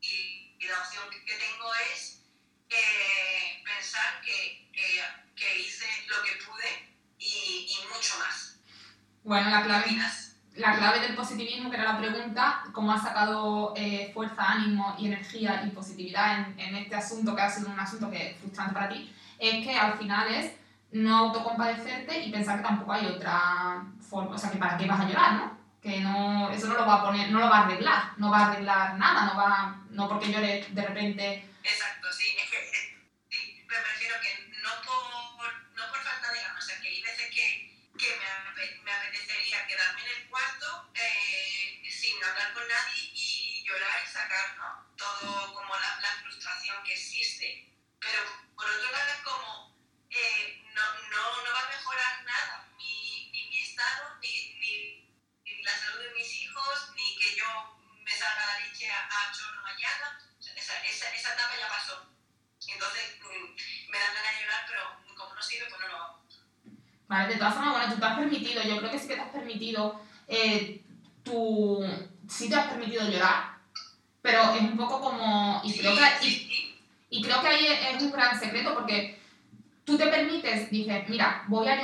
[0.00, 2.20] y- y la opción que tengo es
[2.68, 5.00] eh, pensar que, que,
[5.34, 8.54] que hice lo que pude y, y mucho más.
[9.24, 9.84] Bueno, la ¿Qué clave?
[10.56, 15.06] La clave del positivismo, que era la pregunta, cómo has sacado eh, fuerza, ánimo y
[15.06, 18.74] energía y positividad en, en este asunto, que ha sido un asunto que es frustrante
[18.74, 20.52] para ti, es que al final es
[20.92, 25.00] no autocompadecerte y pensar que tampoco hay otra forma, o sea, que para qué vas
[25.00, 25.58] a llorar, ¿no?
[25.80, 28.38] Que no, eso no lo va a poner, no lo va a arreglar, no va
[28.38, 32.58] a arreglar nada, no va, no porque llores de repente, Exacto, sí, es que
[33.30, 35.46] sí, pero prefiero que no por,
[35.76, 39.66] no por falta de ganas, o sea, que hay veces que, que me, me apetecería
[39.66, 40.21] quedarme en el
[42.54, 44.86] con nadie y llorar y sacar ¿no?
[44.96, 45.51] todo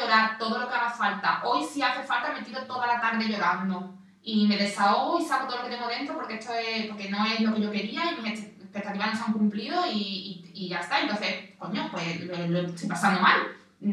[0.08, 3.28] llorar todo lo que haga falta, hoy si hace falta me tiro toda la tarde
[3.28, 7.08] llorando y me desahogo y saco todo lo que tengo dentro porque esto es, porque
[7.10, 10.50] no es lo que yo quería y mis expectativas no se han cumplido y, y-
[10.54, 13.36] y ya está, entonces, coño, pues lo, lo estoy pasando mal,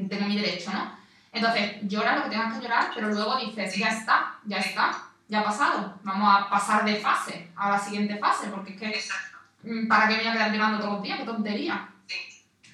[0.10, 0.98] tengo mi derecho, ¿no?
[1.32, 4.98] Entonces, llora lo que tengas que llorar, pero luego dices, ya está, ya está,
[5.28, 9.70] ya ha pasado, vamos a pasar de fase a la siguiente fase, porque es que.
[9.70, 11.20] Mm, ¿Para qué me voy a quedar llorando todos los días?
[11.20, 11.88] ¡Qué tontería!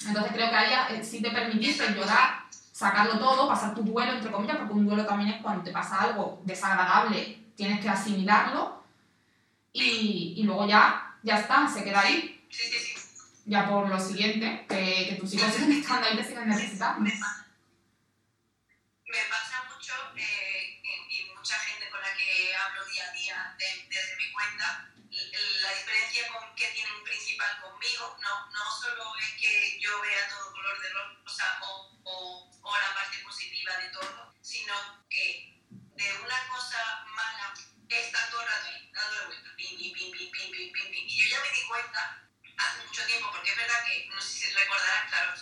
[0.07, 2.40] Entonces creo que ahí eh, sí te permitiste llorar,
[2.81, 6.01] sacarlo todo, pasar tu duelo, entre comillas, porque un duelo también es cuando te pasa
[6.01, 7.19] algo desagradable,
[7.55, 8.83] tienes que asimilarlo
[9.71, 12.43] y, y luego ya, ya está, se queda ahí.
[12.49, 12.93] Sí, sí, sí.
[13.45, 17.01] Ya por lo siguiente, que, que tus hijos siguen estando ahí, te siguen necesitando.
[17.01, 17.45] Me pasa,
[19.05, 23.55] me pasa mucho, eh, y, y mucha gente con la que hablo día a día
[23.59, 24.87] de- desde mi cuenta,
[25.61, 30.51] la diferencia con, que tienen principal conmigo no, no solo es que yo vea todo
[30.53, 31.90] color de rosa o,
[33.61, 34.73] positiva de todo, sino
[35.09, 37.53] que de una cosa mala
[37.89, 41.41] está todo el rato vueltas, pim, pim, pim, pim, pim, pim, pim, y yo ya
[41.41, 42.23] me di cuenta
[42.57, 45.37] hace mucho tiempo, porque es verdad que, no sé si recordarás, claro,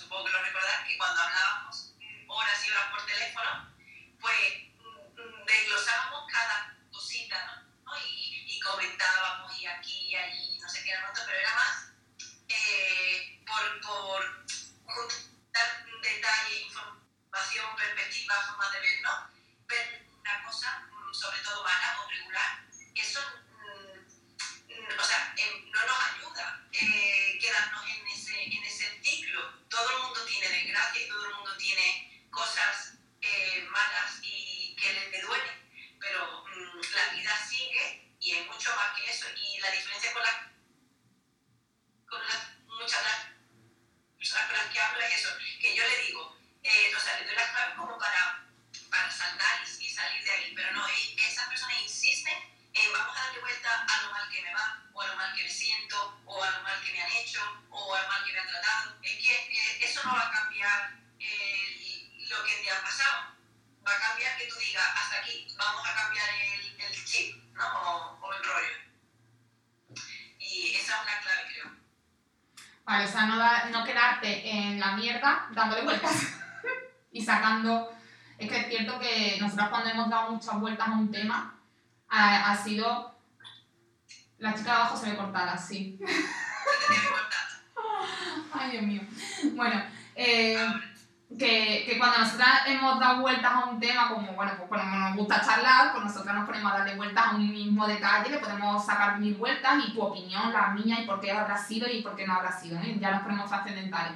[91.85, 95.41] que, cuando nosotras hemos dado vueltas a un tema, como bueno, pues cuando nos gusta
[95.41, 99.19] charlar, pues nosotras nos ponemos a darle vueltas a un mismo detalle, le podemos sacar
[99.19, 102.25] mil vueltas y tu opinión, la mía, y por qué habrá sido y por qué
[102.27, 102.97] no habrá sido, ¿eh?
[102.99, 104.13] ya nos ponemos trascendentales.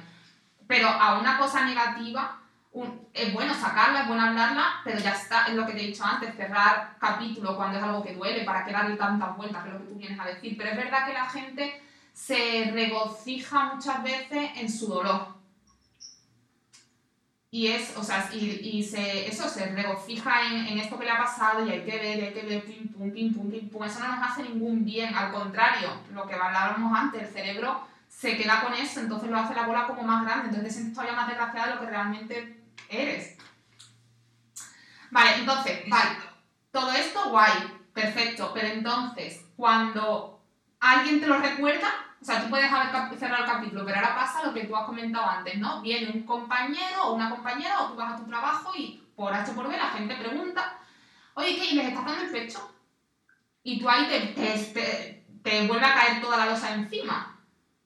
[0.66, 2.38] Pero a una cosa negativa,
[2.72, 5.86] un- es bueno sacarla, es bueno hablarla, pero ya está, es lo que te he
[5.88, 9.68] dicho antes, cerrar capítulo cuando es algo que duele, para que darle tantas vueltas, que
[9.68, 10.56] es lo que tú vienes a decir.
[10.56, 15.33] Pero es verdad que la gente se regocija muchas veces en su dolor.
[17.54, 21.12] Y es, o sea, y, y se, eso se regocija en, en esto que le
[21.12, 23.84] ha pasado y hay que ver, hay que ver, pim pum, pim pum, pim pum.
[23.84, 28.36] Eso no nos hace ningún bien, al contrario, lo que hablábamos antes, el cerebro se
[28.36, 31.14] queda con eso, entonces lo hace la bola como más grande, entonces te sientes todavía
[31.14, 33.36] más desgraciada de lo que realmente eres.
[35.12, 36.10] Vale, entonces, vale,
[36.72, 37.52] todo esto guay,
[37.92, 40.42] perfecto, pero entonces, cuando
[40.80, 41.88] alguien te lo recuerda,
[42.24, 44.86] o sea, tú puedes haber cerrado el capítulo, pero ahora pasa lo que tú has
[44.86, 45.82] comentado antes, ¿no?
[45.82, 49.52] Viene un compañero o una compañera o tú vas a tu trabajo y por H
[49.52, 50.78] por B la gente pregunta,
[51.34, 51.66] oye, ¿qué?
[51.66, 52.70] ¿Y les estás dando el pecho?
[53.62, 57.38] Y tú ahí te, te, te- te vuelve a caer toda la losa encima,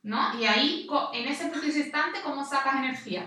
[0.05, 0.39] ¿no?
[0.39, 3.26] Y ahí, en ese preciso instante, ¿cómo sacas energía?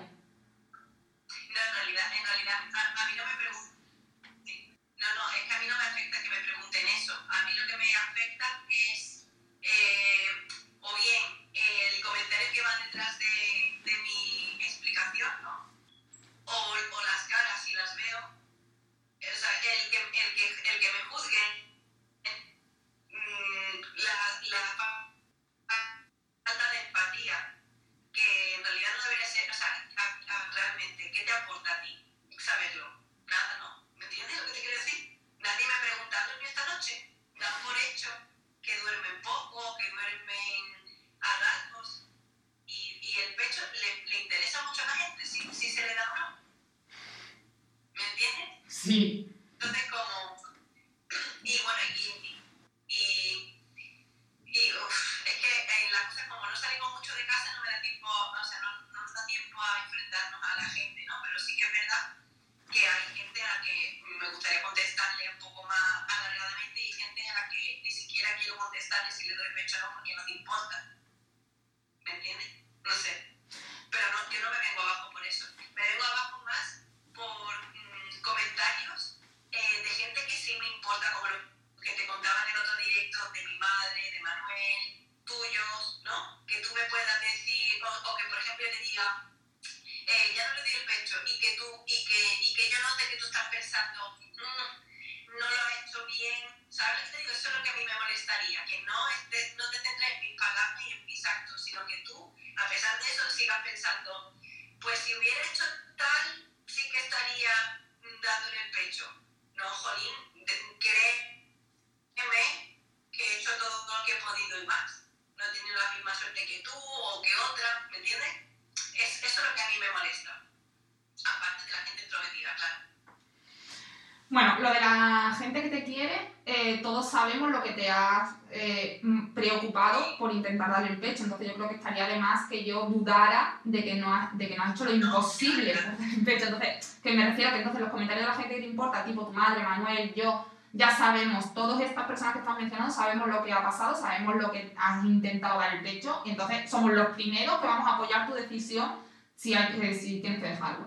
[132.52, 135.74] Que yo dudara de que no has, de que no has hecho lo imposible.
[136.28, 139.04] Entonces, que me refiero a que entonces los comentarios de la gente que te importa,
[139.04, 143.44] tipo tu madre, Manuel, yo, ya sabemos, todas estas personas que estás mencionando, sabemos lo
[143.44, 147.08] que ha pasado, sabemos lo que has intentado dar el pecho, y entonces somos los
[147.10, 148.92] primeros que vamos a apoyar tu decisión
[149.36, 150.86] si, hay si tienes que dejarlo.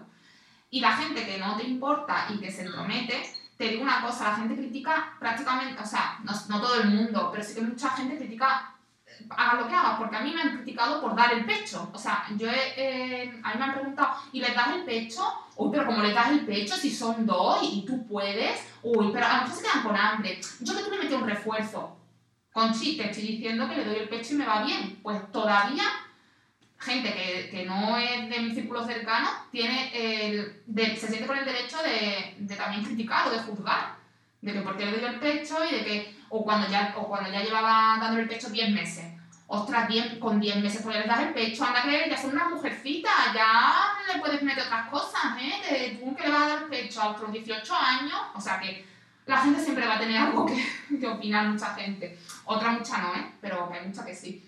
[0.70, 3.22] Y la gente que no te importa y que se entromete,
[3.56, 7.30] te digo una cosa, la gente critica prácticamente, o sea, no, no todo el mundo,
[7.32, 8.73] pero sí que mucha gente critica,
[9.30, 11.90] haga lo que haga, porque a mí me han criticado por dar el pecho.
[11.92, 15.22] O sea, yo he, eh, a mí me han preguntado, ¿y les das el pecho?
[15.56, 18.60] Uy, pero como le das el pecho si son dos y tú puedes?
[18.82, 20.40] Uy, pero a lo mejor se quedan con hambre.
[20.60, 21.96] Yo que tú le metí un refuerzo.
[22.52, 25.00] Con sí, te estoy diciendo que le doy el pecho y me va bien.
[25.02, 25.84] Pues todavía
[26.84, 30.62] gente que, que no es de mi círculo cercano tiene el,
[30.96, 33.96] se siente con el derecho de, de también criticar o de juzgar.
[34.40, 37.08] De que por qué le doy el pecho y de que, o cuando ya, o
[37.08, 39.13] cuando ya llevaba dándole el pecho 10 meses.
[39.54, 42.48] Ostras, 10 con 10 meses pues le das el pecho, anda que ya son una
[42.48, 45.96] mujercita, ya le puedes meter otras cosas, ¿eh?
[46.00, 48.84] Tú que le vas a dar el pecho a otros 18 años, o sea que
[49.26, 50.60] la gente siempre va a tener algo que,
[51.00, 52.18] que opinar, mucha gente.
[52.44, 53.32] Otra mucha no, ¿eh?
[53.40, 54.42] Pero hay mucha que sí.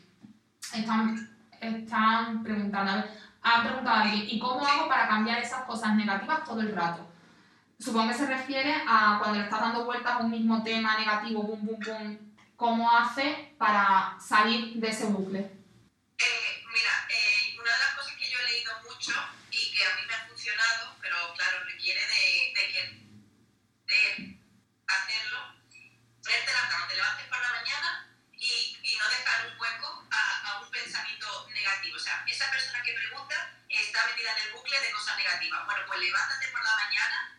[0.75, 1.31] Están,
[1.61, 3.11] están preguntando, a ver,
[3.43, 7.07] ha preguntado alguien, ¿y cómo hago para cambiar esas cosas negativas todo el rato?
[7.79, 11.45] Supongo que se refiere a cuando le estás dando vueltas a un mismo tema negativo,
[11.45, 12.26] bum, bum, bum,
[12.57, 15.39] ¿cómo hace para salir de ese bucle?
[15.39, 19.13] Eh, mira, eh, una de las cosas que yo he leído mucho
[19.51, 22.83] y que a mí me ha funcionado, pero claro, requiere de, de que
[23.87, 24.41] de
[24.87, 25.55] hacerlo,
[26.23, 30.51] ponerte la cama, te levantes por la mañana y, y no dejar un hueco a,
[30.51, 31.97] a un pensamiento negativo.
[31.97, 35.65] O sea, esa persona que pregunta está metida en el bucle de cosas negativas.
[35.67, 37.36] Bueno, pues levántate por la mañana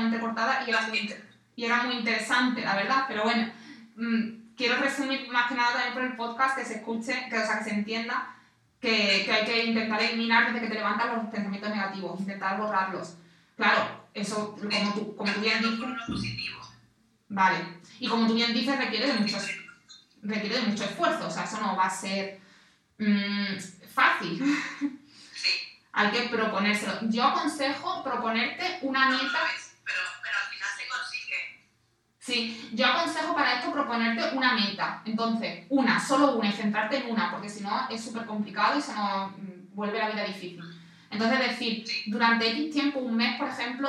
[0.00, 1.14] entrecortada y era, muy,
[1.56, 3.52] y era muy interesante, la verdad, pero bueno,
[3.96, 7.46] mm, quiero resumir más que nada también por el podcast que se escuche, que, o
[7.46, 8.34] sea, que se entienda
[8.80, 13.16] que, que hay que intentar eliminar desde que te levantas los pensamientos negativos, intentar borrarlos.
[13.56, 15.86] Claro, eso como tú, como tú bien dices.
[17.28, 17.80] Vale.
[17.98, 19.38] Y como tú bien dices, requiere de mucho,
[20.22, 21.26] requiere de mucho esfuerzo.
[21.26, 22.40] O sea, eso no va a ser
[22.98, 23.58] mm,
[23.92, 24.42] fácil.
[25.92, 26.98] Hay que proponérselo.
[27.02, 29.38] Yo aconsejo proponerte una meta.
[29.54, 31.66] es, pero, pero al final se consigue.
[32.20, 35.00] Sí, yo aconsejo para esto proponerte una meta.
[35.06, 38.82] Entonces, una, solo una y centrarte en una, porque si no es súper complicado y
[38.82, 40.60] se nos mm, vuelve la vida difícil.
[41.10, 43.88] Entonces, decir, durante X tiempo, un mes, por ejemplo,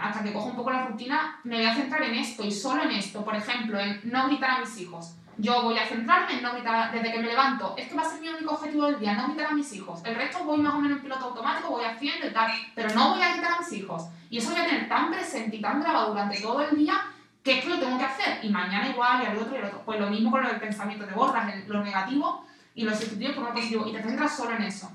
[0.00, 2.82] hasta que cojo un poco la rutina, me voy a centrar en esto y solo
[2.82, 3.22] en esto.
[3.22, 5.16] Por ejemplo, en no gritar a mis hijos.
[5.36, 7.74] Yo voy a centrarme en no gritar desde que me levanto.
[7.76, 10.00] Este va a ser mi único objetivo del día, no gritar a mis hijos.
[10.06, 13.10] El resto voy más o menos en piloto automático, voy haciendo y tal, pero no
[13.10, 14.04] voy a gritar a mis hijos.
[14.30, 17.02] Y eso voy a tener tan presente y tan grabado durante todo el día
[17.42, 18.44] que es que lo tengo que hacer.
[18.44, 19.82] Y mañana igual, y al otro y al otro.
[19.84, 23.44] Pues lo mismo con el pensamiento, te borras el- lo negativo y lo sustituyes por
[23.44, 24.90] lo positivo y te centras solo en eso.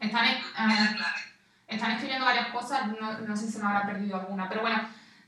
[0.00, 1.20] Están, eh, clave.
[1.68, 4.80] están escribiendo varias cosas, no, no sé si se me habrá perdido alguna, pero bueno,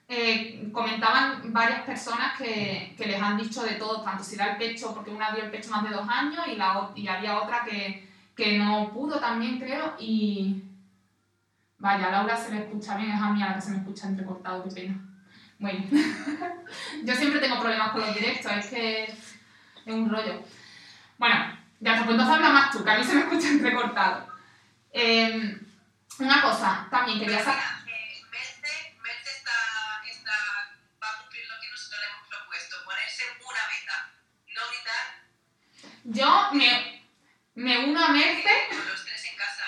[0.08, 4.56] eh, comentaban varias personas que, que les han dicho de todo, tanto si da el
[4.56, 7.64] pecho, porque una dio el pecho más de dos años y, la, y había otra
[7.64, 10.62] que, que no pudo también, creo, y
[11.78, 13.78] vaya, a Laura se le escucha bien, es a mí a la que se me
[13.78, 15.00] escucha entrecortado, qué pena.
[15.58, 15.84] Bueno,
[17.04, 19.36] yo siempre tengo problemas con los directos, es que es
[19.86, 20.42] un rollo.
[21.18, 24.28] Bueno, ya está, pues entonces habla más tú, que a mí se me escucha entrecortado.
[24.92, 25.58] Eh,
[26.18, 27.62] una cosa, también quería saber...
[27.84, 27.98] mira,
[28.30, 29.52] Merce, Merce está,
[30.08, 30.32] está,
[31.02, 34.12] va a cumplir lo que nosotros le hemos propuesto, ponerse una meta,
[34.54, 35.04] no gritar
[36.04, 37.02] Yo me,
[37.54, 39.66] me uno a Merce, los tres en casa.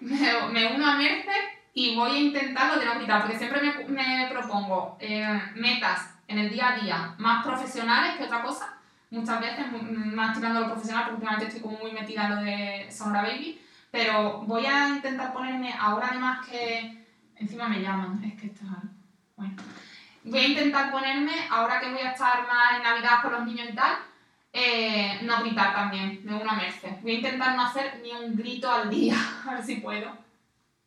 [0.00, 3.60] me, me uno a Merce y voy a intentar lo de no gritar, porque siempre
[3.60, 8.78] me, me propongo eh, metas en el día a día más profesionales que otra cosa.
[9.10, 9.82] Muchas veces m-
[10.16, 13.60] más tirando lo profesional, porque últimamente estoy como muy metida en lo de Sonora Baby.
[13.90, 17.04] Pero voy a intentar ponerme, ahora además que
[17.36, 18.94] encima me llaman, es que esto es algo.
[19.36, 19.54] Bueno,
[20.24, 23.68] voy a intentar ponerme, ahora que voy a estar más en Navidad con los niños
[23.70, 23.92] y tal,
[24.50, 26.92] eh, no gritar también, de una merced.
[27.02, 29.14] Voy a intentar no hacer ni un grito al día,
[29.46, 30.24] a ver si puedo.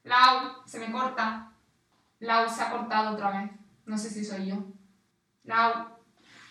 [0.03, 1.51] Lau, se me corta.
[2.19, 3.51] Lau se ha cortado otra vez.
[3.85, 4.55] No sé si soy yo.
[5.43, 5.99] Lau.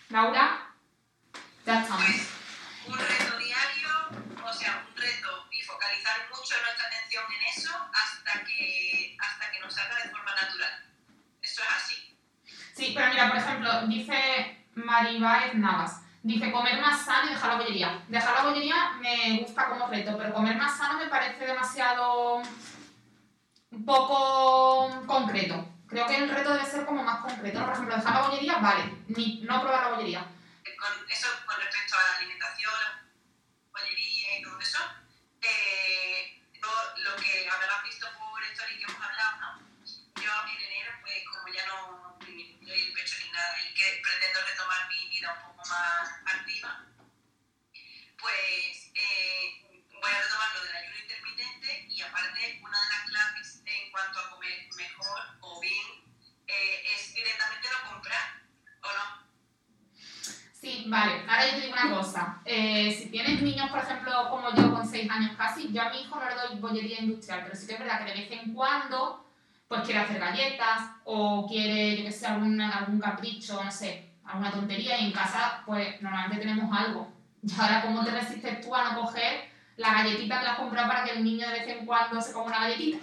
[0.09, 0.73] Laura.
[1.65, 2.03] Ya estamos.
[2.05, 2.39] Pues
[2.87, 3.89] un reto diario,
[4.43, 9.59] o sea, un reto y focalizar mucho nuestra atención en eso hasta que, hasta que
[9.59, 10.85] nos salga de forma natural.
[11.41, 12.17] Eso es así.
[12.73, 16.01] Sí, pero mira, por ejemplo, dice Maribáez Navas.
[16.23, 18.03] Dice comer más sano y dejar la bollería.
[18.07, 22.41] Dejar la bollería me gusta como reto, pero comer más sano me parece demasiado.
[23.85, 25.65] Poco concreto.
[25.87, 27.59] Creo que el reto debe ser como más concreto.
[27.59, 27.65] ¿no?
[27.65, 28.83] Por ejemplo, dejar la bollería, vale.
[29.07, 30.21] Ni, no probar la bollería.
[30.77, 34.79] Con eso con respecto a la alimentación, la bollería y todo eso,
[35.41, 36.69] eh, yo
[37.03, 39.59] lo que habrás visto por story que hemos hablado, ¿no?
[40.21, 44.39] Yo en enero, pues como ya no doy el pecho ni nada y que pretendo
[44.45, 46.85] retomar mi vida un poco más activa,
[48.21, 53.48] pues eh, voy a retomar lo del ayuno intermitente y aparte una de las claves
[53.99, 55.87] cuanto a comer mejor o bien
[56.47, 58.41] eh, es directamente no comprar,
[58.81, 59.29] ¿o no?
[60.53, 61.23] Sí, vale.
[61.27, 62.41] Ahora yo te digo una cosa.
[62.45, 66.01] Eh, si tienes niños, por ejemplo, como yo, con 6 años casi, yo a mi
[66.01, 68.53] hijo no le doy bollería industrial, pero sí que es verdad que de vez en
[68.53, 69.25] cuando,
[69.67, 74.51] pues quiere hacer galletas o quiere, yo que sé, algún, algún capricho, no sé, alguna
[74.51, 77.11] tontería y en casa, pues normalmente tenemos algo.
[77.41, 80.87] Y ahora, ¿cómo te resistes tú a no coger la galletita que le has comprado
[80.89, 82.97] para que el niño de vez en cuando se coma una galletita?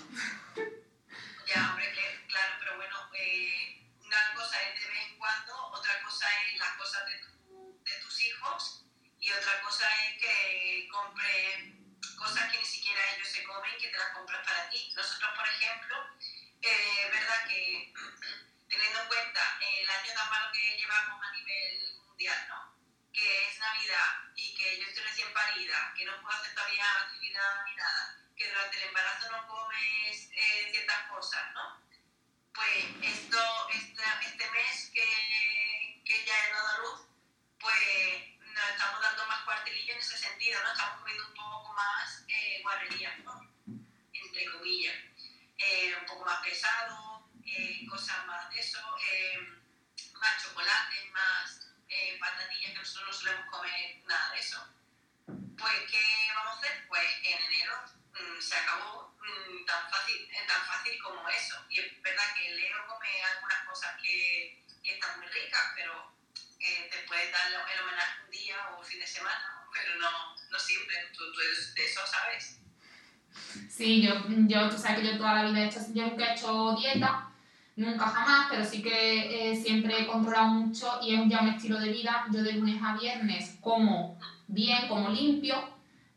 [77.76, 81.78] Nunca jamás, pero sí que eh, siempre he controlado mucho y es ya un estilo
[81.78, 82.26] de vida.
[82.32, 84.18] Yo de lunes a viernes como
[84.48, 85.56] bien, como limpio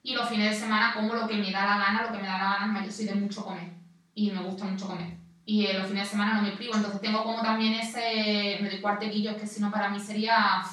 [0.02, 2.28] y los fines de semana como lo que me da la gana, lo que me
[2.28, 3.70] da la gana, yo soy de mucho comer
[4.16, 5.18] y me gusta mucho comer.
[5.46, 8.70] Y eh, los fines de semana no me privo, entonces tengo como también ese, me
[8.70, 10.64] doy cuartequillo, es que si no para mí sería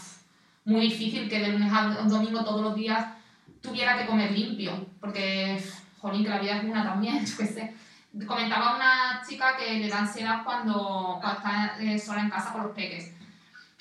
[0.65, 3.07] muy difícil que de lunes a domingo todos los días
[3.63, 5.63] tuviera que comer limpio, porque,
[5.99, 7.75] jolín, que la vida es una también, yo qué sé
[8.25, 12.73] comentaba una chica que le da ansiedad cuando, está eh, sola en casa con los
[12.73, 13.13] peques.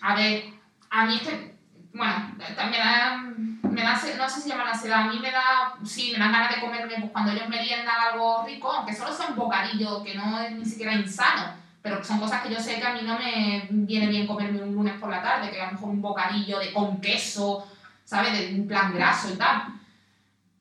[0.01, 0.45] A ver,
[0.89, 1.55] a mí es que,
[1.93, 6.11] bueno, también me da, no sé si llama la ansiedad, a mí me da, sí,
[6.11, 9.35] me dan ganas de comerme, pues cuando ellos meriendan algo rico, aunque solo sea un
[9.35, 12.93] bocadillo, que no es ni siquiera insano, pero son cosas que yo sé que a
[12.93, 15.89] mí no me viene bien comerme un lunes por la tarde, que a lo mejor
[15.89, 17.65] un bocadillo de, con queso,
[18.03, 18.33] ¿sabes?
[18.33, 19.75] De un plan graso y tal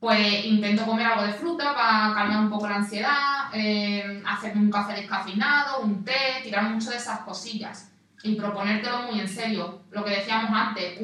[0.05, 4.71] pues intento comer algo de fruta para calmar un poco la ansiedad, eh, hacerme un
[4.71, 7.91] café descafeinado, un té, tirar mucho de esas cosillas
[8.23, 9.81] y proponértelo muy en serio.
[9.91, 11.01] Lo que decíamos antes,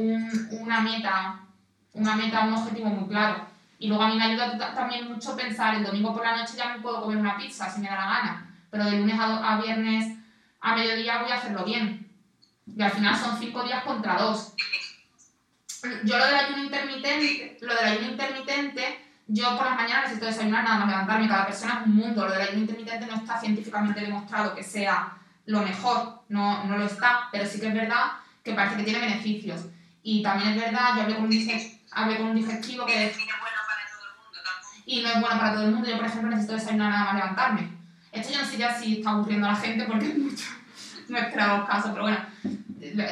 [0.50, 1.40] una meta,
[1.94, 3.46] una meta, un objetivo muy claro.
[3.78, 6.74] Y luego a mí me ayuda también mucho pensar, el domingo por la noche ya
[6.74, 9.62] me puedo comer una pizza si me da la gana, pero de lunes a, a
[9.62, 10.14] viernes
[10.60, 12.06] a mediodía voy a hacerlo bien.
[12.66, 14.52] Y al final son cinco días contra dos
[16.04, 20.64] yo lo del ayuno intermitente, lo del ayuno intermitente, yo por las mañanas necesito desayunar
[20.64, 24.00] nada más levantarme, cada persona es un mundo, lo del ayuno intermitente no está científicamente
[24.00, 25.16] demostrado que sea
[25.46, 28.12] lo mejor, no, no lo está, pero sí que es verdad
[28.42, 29.66] que parece que tiene beneficios.
[30.02, 31.32] Y también es verdad, yo hablé con un,
[31.92, 33.14] hablé con un digestivo que...
[34.86, 37.14] Y no es bueno para todo el mundo, yo por ejemplo necesito desayunar nada más
[37.14, 37.68] levantarme.
[38.10, 40.46] Esto yo no sé ya si está aburriendo a la gente porque es mucho
[41.08, 42.18] nuestro caso, pero bueno,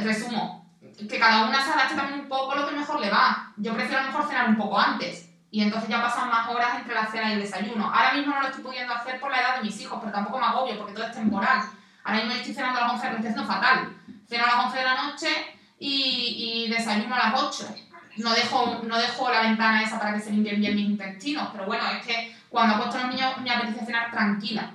[0.03, 0.58] resumo,
[1.07, 3.53] que cada una se adapte también un poco lo que mejor le va.
[3.57, 7.07] Yo prefiero mejor cenar un poco antes y entonces ya pasan más horas entre la
[7.07, 7.84] cena y el desayuno.
[7.86, 10.38] Ahora mismo no lo estoy pudiendo hacer por la edad de mis hijos, pero tampoco
[10.38, 11.62] me agobio porque todo es temporal.
[12.03, 13.96] Ahora mismo estoy cenando a las 11, lo estoy haciendo fatal.
[14.28, 15.28] Ceno a las 11 de la noche
[15.78, 17.76] y, y desayuno a las 8.
[18.16, 21.66] No dejo, no dejo la ventana esa para que se limpien bien mis intestinos, pero
[21.66, 24.72] bueno, es que cuando apuesto a los niños me apetece cenar tranquila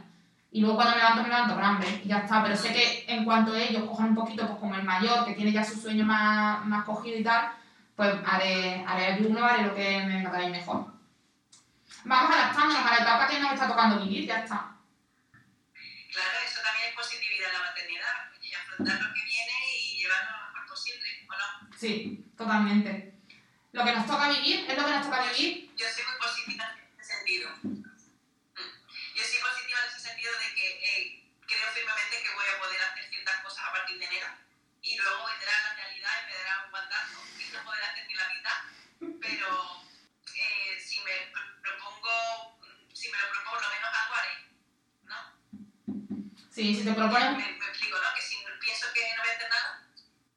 [0.54, 2.44] y luego cuando me levanto, me levanto con hambre y ya está.
[2.44, 5.52] Pero sé que en cuanto ellos cojan un poquito, pues como el mayor, que tiene
[5.52, 7.54] ya su sueño más, más cogido y tal,
[7.96, 10.94] pues haré, haré ayuno, haré lo que me vaya mejor.
[12.06, 14.78] Vamos adaptándonos a la etapa que nos está tocando vivir, ya está.
[15.32, 20.38] Claro, eso también es positividad en la maternidad, y afrontar lo que viene y llevarlo
[20.38, 21.76] lo mejor posible, ¿o no?
[21.76, 23.16] Sí, totalmente.
[23.72, 25.74] Lo que nos toca vivir es lo que nos toca vivir.
[25.76, 27.50] Yo soy muy positiva en ese sentido
[29.16, 31.24] yo soy positiva en ese sentido de que eh,
[31.64, 34.28] creo firmemente que voy a poder hacer ciertas cosas a partir de enero
[34.84, 38.16] y luego vendrá la realidad y me dará un guantazo y no poder hacer ni
[38.20, 38.60] la mitad,
[39.24, 39.48] pero
[40.36, 41.32] eh, si me
[41.64, 42.60] propongo,
[42.92, 44.36] si me lo propongo, lo menos algo haré,
[45.08, 45.20] ¿no?
[46.52, 47.32] Sí, si te propones...
[47.32, 48.12] Me, me, explico, ¿no?
[48.12, 49.88] Que si pienso que no voy a hacer nada...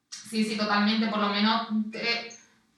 [0.07, 1.67] Sí, sí, totalmente, por lo menos...
[1.93, 2.33] Eh,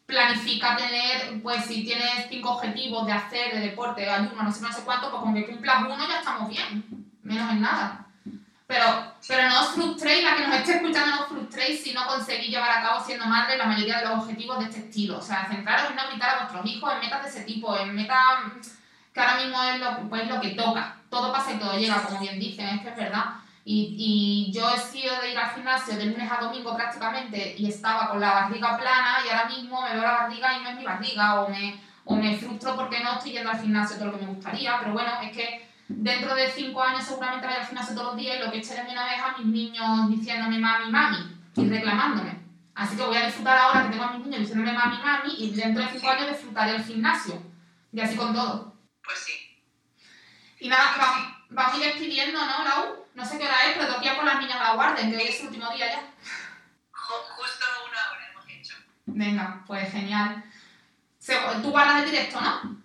[0.07, 4.73] planifica tener, pues si tienes cinco objetivos de hacer, de deporte, ayuno, no sé, no
[4.73, 6.83] sé cuánto, pues con que cumplas uno ya estamos bien,
[7.21, 8.08] menos en nada.
[8.69, 8.85] Pero,
[9.27, 12.51] pero no os frustréis, la que nos esté escuchando, no os frustréis si no conseguís
[12.51, 15.17] llevar a cabo siendo madre la mayoría de los objetivos de este estilo.
[15.17, 17.95] O sea, centraros en no gritar a vuestros hijos en metas de ese tipo, en
[17.95, 18.19] metas
[19.11, 20.97] que ahora mismo es lo, pues, lo que toca.
[21.09, 23.25] Todo pasa y todo llega, como bien dicen, es que es verdad.
[23.65, 27.69] Y, y, yo he sido de ir al gimnasio de lunes a domingo prácticamente y
[27.69, 30.75] estaba con la barriga plana y ahora mismo me veo la barriga y no es
[30.75, 34.19] mi barriga o me, o me frustro porque no estoy yendo al gimnasio todo lo
[34.19, 37.95] que me gustaría, pero bueno, es que dentro de cinco años seguramente vaya al gimnasio
[37.95, 40.91] todos los días y lo que eché de menos es a mis niños diciéndome mami,
[40.91, 42.39] mami y reclamándome.
[42.75, 45.51] Así que voy a disfrutar ahora que tengo a mis niños diciéndome mami, mami y
[45.51, 47.41] dentro de cinco años disfrutaré el gimnasio.
[47.91, 48.75] Y así con todo.
[49.03, 49.33] Pues sí.
[50.59, 53.05] Y nada, vamos, vamos a ir despidiendo, ¿no, Lau?
[53.15, 55.09] No sé qué hora es, pero tengo que ir con las niñas a la guardia,
[55.09, 56.13] que hoy es el último día ya.
[56.91, 58.75] Justo una hora hemos hecho.
[59.07, 60.43] Venga, pues genial.
[61.61, 62.78] Tú guardas el directo, ¿no?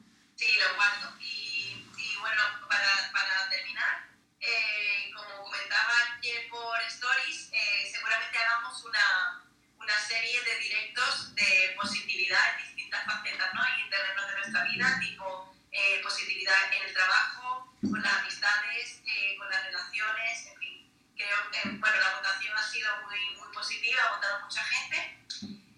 [15.00, 20.90] Tipo eh, positividad en el trabajo, con las amistades, eh, con las relaciones, en fin.
[21.16, 25.18] Creo que bueno, la votación ha sido muy, muy positiva, ha votado mucha gente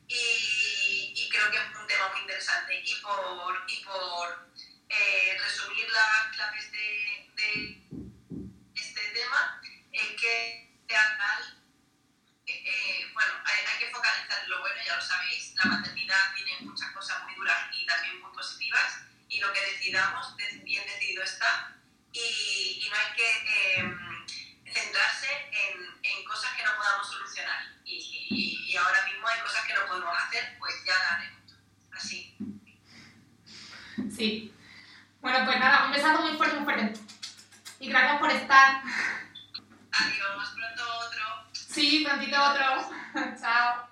[0.08, 2.82] y, y, creo que es un tema muy interesante.
[2.84, 4.50] Y por, y por
[4.88, 6.95] eh, resumir las claves de,
[13.56, 17.56] hay, que focalizar lo bueno, ya lo sabéis, la maternidad tiene muchas cosas muy duras
[17.72, 21.72] y también muy positivas y lo que decidamos, bien decidido está.
[22.12, 23.28] Y, y no hay que
[23.78, 27.66] eh, centrarse en, en cosas que no podamos solucionar.
[27.84, 27.96] Y,
[28.30, 31.52] y- y ahora mismo hay cosas que no podemos hacer, pues ya la haremos.
[31.92, 32.36] Así.
[34.16, 34.54] Sí.
[35.20, 37.00] Bueno, pues nada, un besazo muy fuerte, muy fuerte.
[37.80, 38.82] Y gracias por estar.
[39.92, 41.45] Adiós, pronto otro.
[41.76, 42.64] Sí, prontito otro.
[43.38, 43.86] Chao.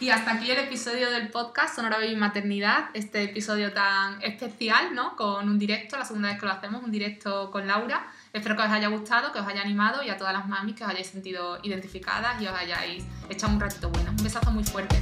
[0.00, 5.16] Y hasta aquí el episodio del podcast Sonora Baby Maternidad, este episodio tan especial, ¿no?
[5.16, 8.10] Con un directo, la segunda vez que lo hacemos, un directo con Laura.
[8.32, 10.84] Espero que os haya gustado, que os haya animado y a todas las mamis que
[10.84, 14.12] os hayáis sentido identificadas y os hayáis echado un ratito bueno.
[14.12, 14.96] Un besazo muy fuerte.